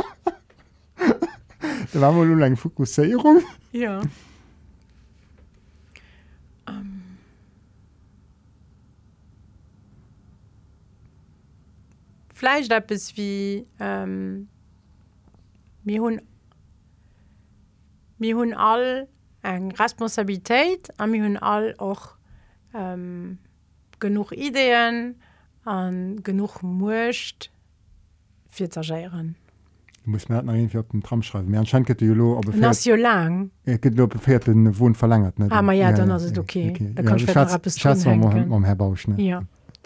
[1.94, 3.44] Da war mal nur eine Fokussierung.
[3.72, 4.02] Ja.
[6.68, 7.04] Ähm.
[12.34, 14.48] Vielleicht etwas wie ähm,
[15.84, 16.22] wir haben
[18.18, 19.08] wir haben all
[19.44, 22.16] eng Responsabilität an wir haben all auch
[22.74, 23.38] ähm,
[24.00, 25.16] genug Ideen
[25.66, 26.64] an genug
[30.10, 31.52] musst mir das noch irgendwie auf den Tram schreiben.
[31.52, 33.52] Mir anscheinend geht die Jolo, ja lang.
[34.08, 35.38] befährt den Wohn verlängert.
[35.40, 35.48] Ne?
[35.50, 36.74] Ah, aber ja, dann ist es okay.
[36.96, 37.04] Da
[37.78, 38.54] Schätze mal drinhängen.
[38.54, 39.08] am Herr Bausch.
[39.08, 39.22] Ne?
[39.22, 39.44] Ja.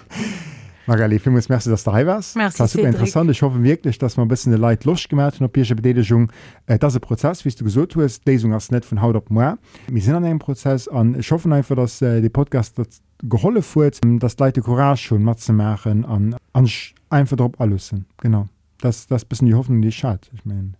[0.85, 2.35] Magali, vielmals merci, dass du dabei warst.
[2.35, 2.95] Merci, das war super Cedric.
[2.95, 3.31] interessant.
[3.31, 6.31] Ich hoffe wirklich, dass wir ein bisschen die Leute Lust gemacht haben auf die Betätigung.
[6.65, 8.27] Äh, das ist ein Prozess, wie du gesagt hast.
[8.27, 9.57] Die Lesung ist nicht von Haut auf morgen.
[9.87, 13.81] Wir sind an einem Prozess und ich hoffe einfach, dass äh, der Podcast das geholfen
[13.81, 18.05] wird, dass die Leute Courage schon mitzumachen und, und sch- einfach drauf anlösen.
[18.17, 18.49] Genau.
[18.81, 20.29] Das, das ist ein bisschen die Hoffnung, die ich hatte.
[20.33, 20.73] Ich meine.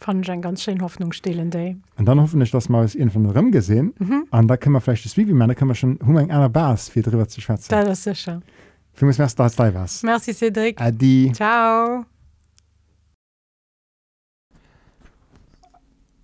[0.00, 3.94] Fand ich einen ganz schön hoffnungsstillenden Und dann hoffentlich, dass wir es irgendwann rum gesehen.
[3.98, 4.24] Mhm.
[4.30, 6.32] Und da können wir vielleicht das Video machen, da können wir schon haben wir eine
[6.32, 7.68] andere Basis, für drüber zu schwätzen.
[7.70, 8.40] Das ist sicher.
[8.98, 10.02] Vielmals merci, dass du dabei warst.
[10.02, 10.80] Merci, Cédric.
[10.80, 11.30] Adi.
[11.32, 12.04] Ciao.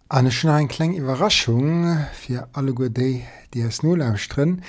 [0.08, 0.32] Eine
[0.66, 3.22] kleine Überraschung für alle die,
[3.52, 4.62] die es nur lauschen.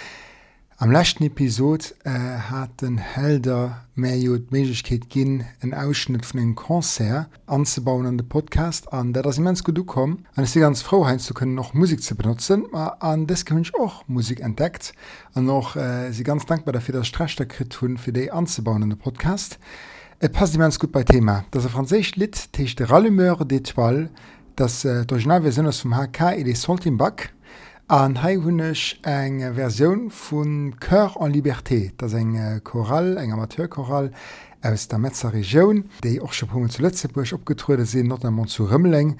[0.77, 6.55] Am letzten Episode äh, hat den Helder ja die Möglichkeit gegeben, einen Ausschnitt von einem
[6.55, 8.91] Konzert anzubauen an den Podcast.
[8.91, 10.25] Und da das immens gut gekommen.
[10.35, 12.65] Und ich bin ganz froh, Heinz, zu können, noch Musik zu benutzen.
[12.65, 14.93] Und das kann ich auch Musik entdeckt.
[15.33, 18.89] Und noch, äh, sie ganz dankbar dafür, dass recht gekriegt habe, für die anzubauen an
[18.89, 19.59] den Podcast.
[20.19, 21.45] Es passt immens gut bei Thema.
[21.51, 24.09] Das ist ein französisches Lied, das ist Rallumeur d'étoiles.
[24.57, 27.29] Das äh, die Originalversion ist vom HK et des Saltimbanques.
[27.87, 31.91] Habe ich eine Version von Chœur en Liberté.
[32.03, 34.11] Ist ein äh, Choral, ein Amateurchoral
[34.63, 39.17] aus der Metzer Region, die auch schon mal zu Lützeburg abgetreten sind, notamment zu Rümmeling.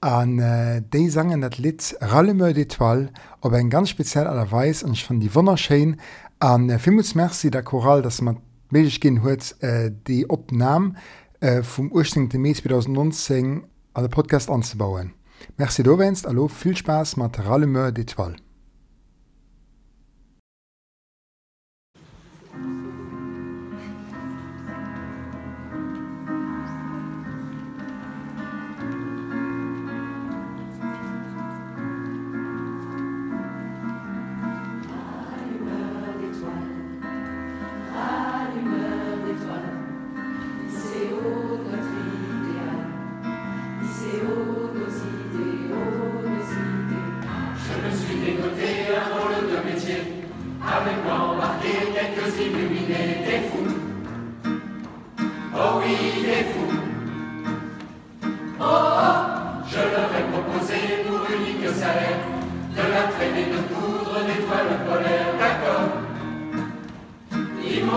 [0.00, 3.10] Und äh, die sangen das Lied Rallumeur d'étoiles
[3.40, 6.00] auf eine ganz spezielle Weise und ich fand die wunderschön.
[6.42, 8.38] Und äh, vielmals merci der Choral, dass man
[8.70, 10.94] möglich gehen hat, äh, die Aufnahme
[11.38, 13.62] äh, vom ursprünglichen Mai 2019
[13.94, 15.12] an den Podcast anzubauen.
[15.56, 17.92] Merci wennst, hallo, viel Spaß mit Rallumeur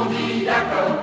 [0.05, 0.49] d'étoiles.
[0.49, 1.00] À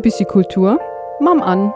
[0.00, 0.80] Ein bisschen Kultur,
[1.20, 1.74] mam an.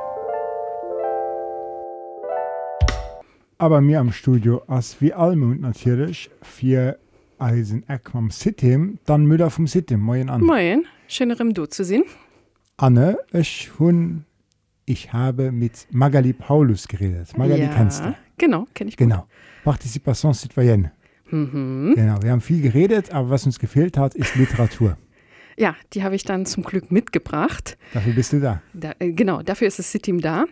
[3.58, 6.96] Aber mir am Studio als wie Almund natürlich vier
[7.38, 8.30] Eisen Eck vom
[9.04, 10.00] dann Müller vom Sitim.
[10.00, 10.40] Moin an.
[10.40, 12.04] Moin, schönerem Du zu sehen.
[12.78, 14.24] Anne, ich hun,
[14.86, 17.36] ich habe mit Magali Paulus geredet.
[17.36, 18.14] Magali ja, kennst du?
[18.38, 18.96] Genau, kenne ich.
[18.96, 19.06] Gut.
[19.06, 19.26] Genau.
[19.64, 20.92] Participation citoyenne.
[21.30, 21.92] Mhm.
[21.94, 24.96] Genau, wir haben viel geredet, aber was uns gefehlt hat, ist Literatur.
[25.56, 27.78] Ja, die habe ich dann zum Glück mitgebracht.
[27.92, 28.62] Dafür bist du da.
[28.72, 30.46] da äh, genau, dafür ist das Sitim da.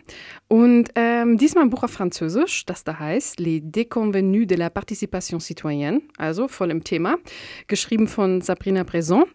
[0.47, 5.39] Und ähm, diesmal ein Buch auf Französisch, das da heißt Les Déconvenus de la Participation
[5.39, 7.17] Citoyenne, also voll im Thema,
[7.67, 9.25] geschrieben von Sabrina Breson.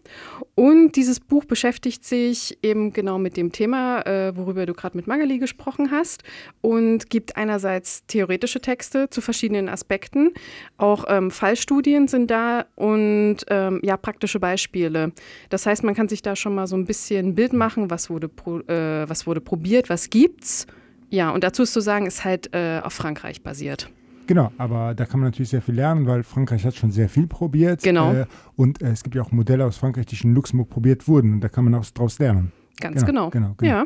[0.55, 5.07] Und dieses Buch beschäftigt sich eben genau mit dem Thema, äh, worüber du gerade mit
[5.07, 6.23] Magali gesprochen hast
[6.61, 10.31] und gibt einerseits theoretische Texte zu verschiedenen Aspekten,
[10.77, 15.11] auch ähm, Fallstudien sind da und ähm, ja, praktische Beispiele.
[15.49, 18.09] Das heißt, man kann sich da schon mal so ein bisschen ein Bild machen, was
[18.09, 20.65] wurde, pro, äh, was wurde probiert, was gibt's.
[21.09, 23.89] Ja, und dazu ist zu sagen, ist halt äh, auf Frankreich basiert.
[24.27, 27.25] Genau, aber da kann man natürlich sehr viel lernen, weil Frankreich hat schon sehr viel
[27.25, 27.81] probiert.
[27.81, 28.13] Genau.
[28.13, 28.25] Äh,
[28.55, 31.33] und äh, es gibt ja auch Modelle aus Frankreich, die schon in Luxemburg probiert wurden.
[31.33, 32.51] Und da kann man auch daraus lernen.
[32.79, 33.31] Ganz genau.
[33.31, 33.71] genau, genau.
[33.71, 33.85] Ja.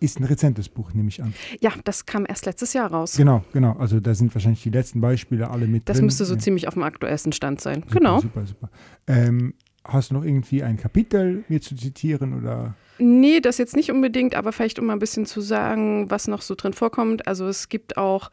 [0.00, 1.32] Ist ein rezentes Buch, nehme ich an.
[1.60, 3.16] ja, das kam erst letztes Jahr raus.
[3.16, 3.72] Genau, genau.
[3.78, 6.06] Also da sind wahrscheinlich die letzten Beispiele alle mit Das drin.
[6.06, 6.40] müsste so Ja.
[6.40, 7.82] ziemlich auf dem aktuellsten Stand sein.
[7.86, 8.20] Super, genau.
[8.20, 8.70] Super, super.
[9.06, 9.54] Ähm,
[9.88, 12.74] hast du noch irgendwie ein Kapitel mir zu zitieren oder?
[12.98, 16.40] Nee, das jetzt nicht unbedingt, aber vielleicht um mal ein bisschen zu sagen, was noch
[16.40, 17.26] so drin vorkommt.
[17.26, 18.30] Also es gibt auch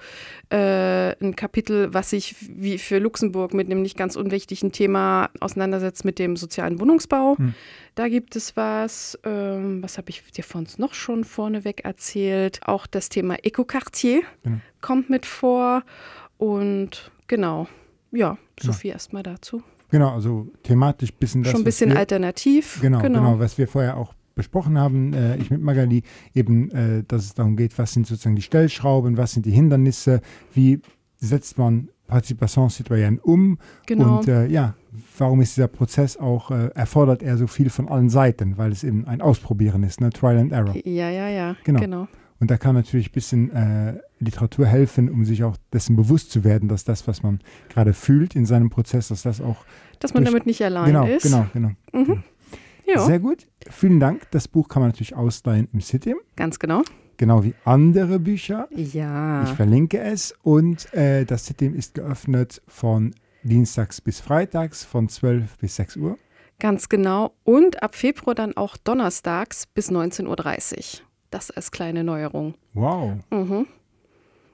[0.50, 6.06] äh, ein Kapitel, was sich wie für Luxemburg mit einem nicht ganz unwichtigen Thema auseinandersetzt
[6.06, 7.38] mit dem sozialen Wohnungsbau.
[7.38, 7.54] Hm.
[7.96, 12.62] Da gibt es was, ähm, was habe ich dir von uns noch schon vorneweg erzählt.
[12.66, 14.58] Auch das Thema Ecoquartier Genau.
[14.80, 15.84] kommt mit vor.
[16.38, 17.68] Und genau,
[18.12, 18.74] ja, so Genau.
[18.78, 19.62] viel erstmal dazu.
[19.94, 21.52] Genau, also thematisch bisschen das.
[21.52, 22.80] schon ein bisschen wir, alternativ.
[22.82, 26.02] Genau, genau, was wir vorher auch besprochen haben, äh, ich mit Magali,
[26.34, 30.22] eben, äh, dass es darum geht, was sind sozusagen die Stellschrauben, was sind die Hindernisse,
[30.56, 30.82] wie
[31.18, 34.18] setzt man Partizipation citoyenne um genau.
[34.18, 34.74] und äh, ja,
[35.20, 38.84] warum ist dieser Prozess auch, äh, erfordert er so viel von allen Seiten, weil es
[38.84, 40.10] eben ein Ausprobieren ist, ne?
[40.10, 40.76] Trial and Error.
[40.86, 41.80] ja, ja, ja, Genau.
[41.80, 42.08] genau.
[42.44, 46.44] Und da kann natürlich ein bisschen äh, Literatur helfen, um sich auch dessen bewusst zu
[46.44, 47.40] werden, dass das, was man
[47.70, 49.64] gerade fühlt in seinem Prozess, dass das auch
[50.00, 51.24] Dass man damit nicht allein genau, ist.
[51.24, 51.70] genau, genau.
[51.94, 52.22] Mhm.
[52.86, 53.48] Ja, Sehr gut.
[53.70, 54.30] Vielen Dank.
[54.32, 56.82] Das Buch kann man natürlich ausleihen im City, ganz genau.
[57.16, 58.68] genau wie andere Bücher.
[58.76, 59.44] Ja.
[59.44, 60.36] Ich verlinke es.
[60.44, 66.18] Und äh, das City ist geöffnet von Dienstags bis Freitags von 12 bis 6 Uhr.
[66.60, 67.36] Ganz genau.
[67.46, 71.08] Und ab Februar dann auch donnerstags bis 19.30 Uhr.
[71.34, 72.54] Das als kleine Neuerung.
[72.74, 73.14] Wow.
[73.32, 73.66] Mhm.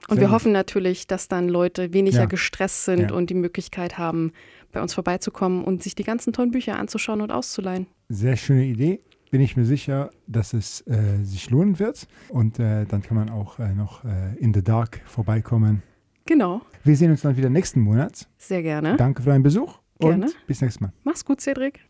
[0.07, 2.25] Und Sehr wir hoffen natürlich, dass dann Leute weniger Ja.
[2.25, 3.13] gestresst sind Ja.
[3.13, 4.31] und die Möglichkeit haben,
[4.71, 7.87] bei uns vorbeizukommen und sich die ganzen tollen Bücher anzuschauen und auszuleihen.
[8.07, 9.01] Sehr schöne Idee.
[9.29, 12.07] Bin ich mir sicher, dass es äh, sich lohnen wird.
[12.29, 15.83] Und äh, dann kann man auch äh, noch äh, in the dark vorbeikommen.
[16.25, 16.61] Genau.
[16.83, 18.27] Wir sehen uns dann wieder nächsten Monat.
[18.37, 18.95] Sehr gerne.
[18.97, 20.25] Danke für deinen Besuch Gerne.
[20.27, 20.93] und bis nächstes Mal.
[21.03, 21.88] Mach's gut, Cedric.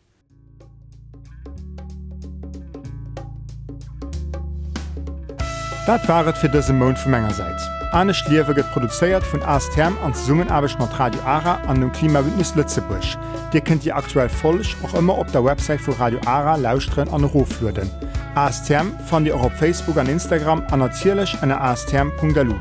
[5.90, 7.64] Dat waret fir dëse Mound vu Mengegerseits.
[7.90, 13.18] Anne Schliewe get produzéiert vun Astherm an Summenarbeg mat Radio Ara an dem Klimawindnis Lützebusch.
[13.52, 17.24] Dir kennt ihr aktuell folech och immer op der Website vu Radio Ara lausren an
[17.24, 17.90] Rofluden.
[18.36, 22.54] ASTM fan Dir auch op Facebook an Instagram an erzierlech an astherm.lu.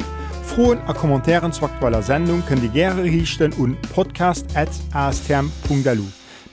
[0.44, 6.04] Froen a Kommentaren zu aktueller Sendung können die gre richten un podcast@astherm.lu.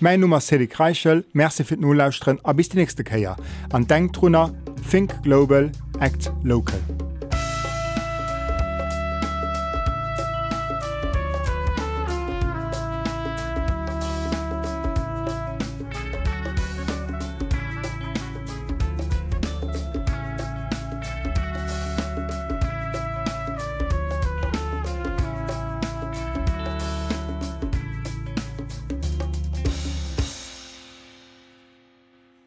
[0.00, 3.34] Mein Nummer Sedi Kreichel, Merczifir Nolllausren a bis die nächste Käier.
[3.72, 5.70] An Denktrunner Think Global,
[6.00, 6.78] Act Local.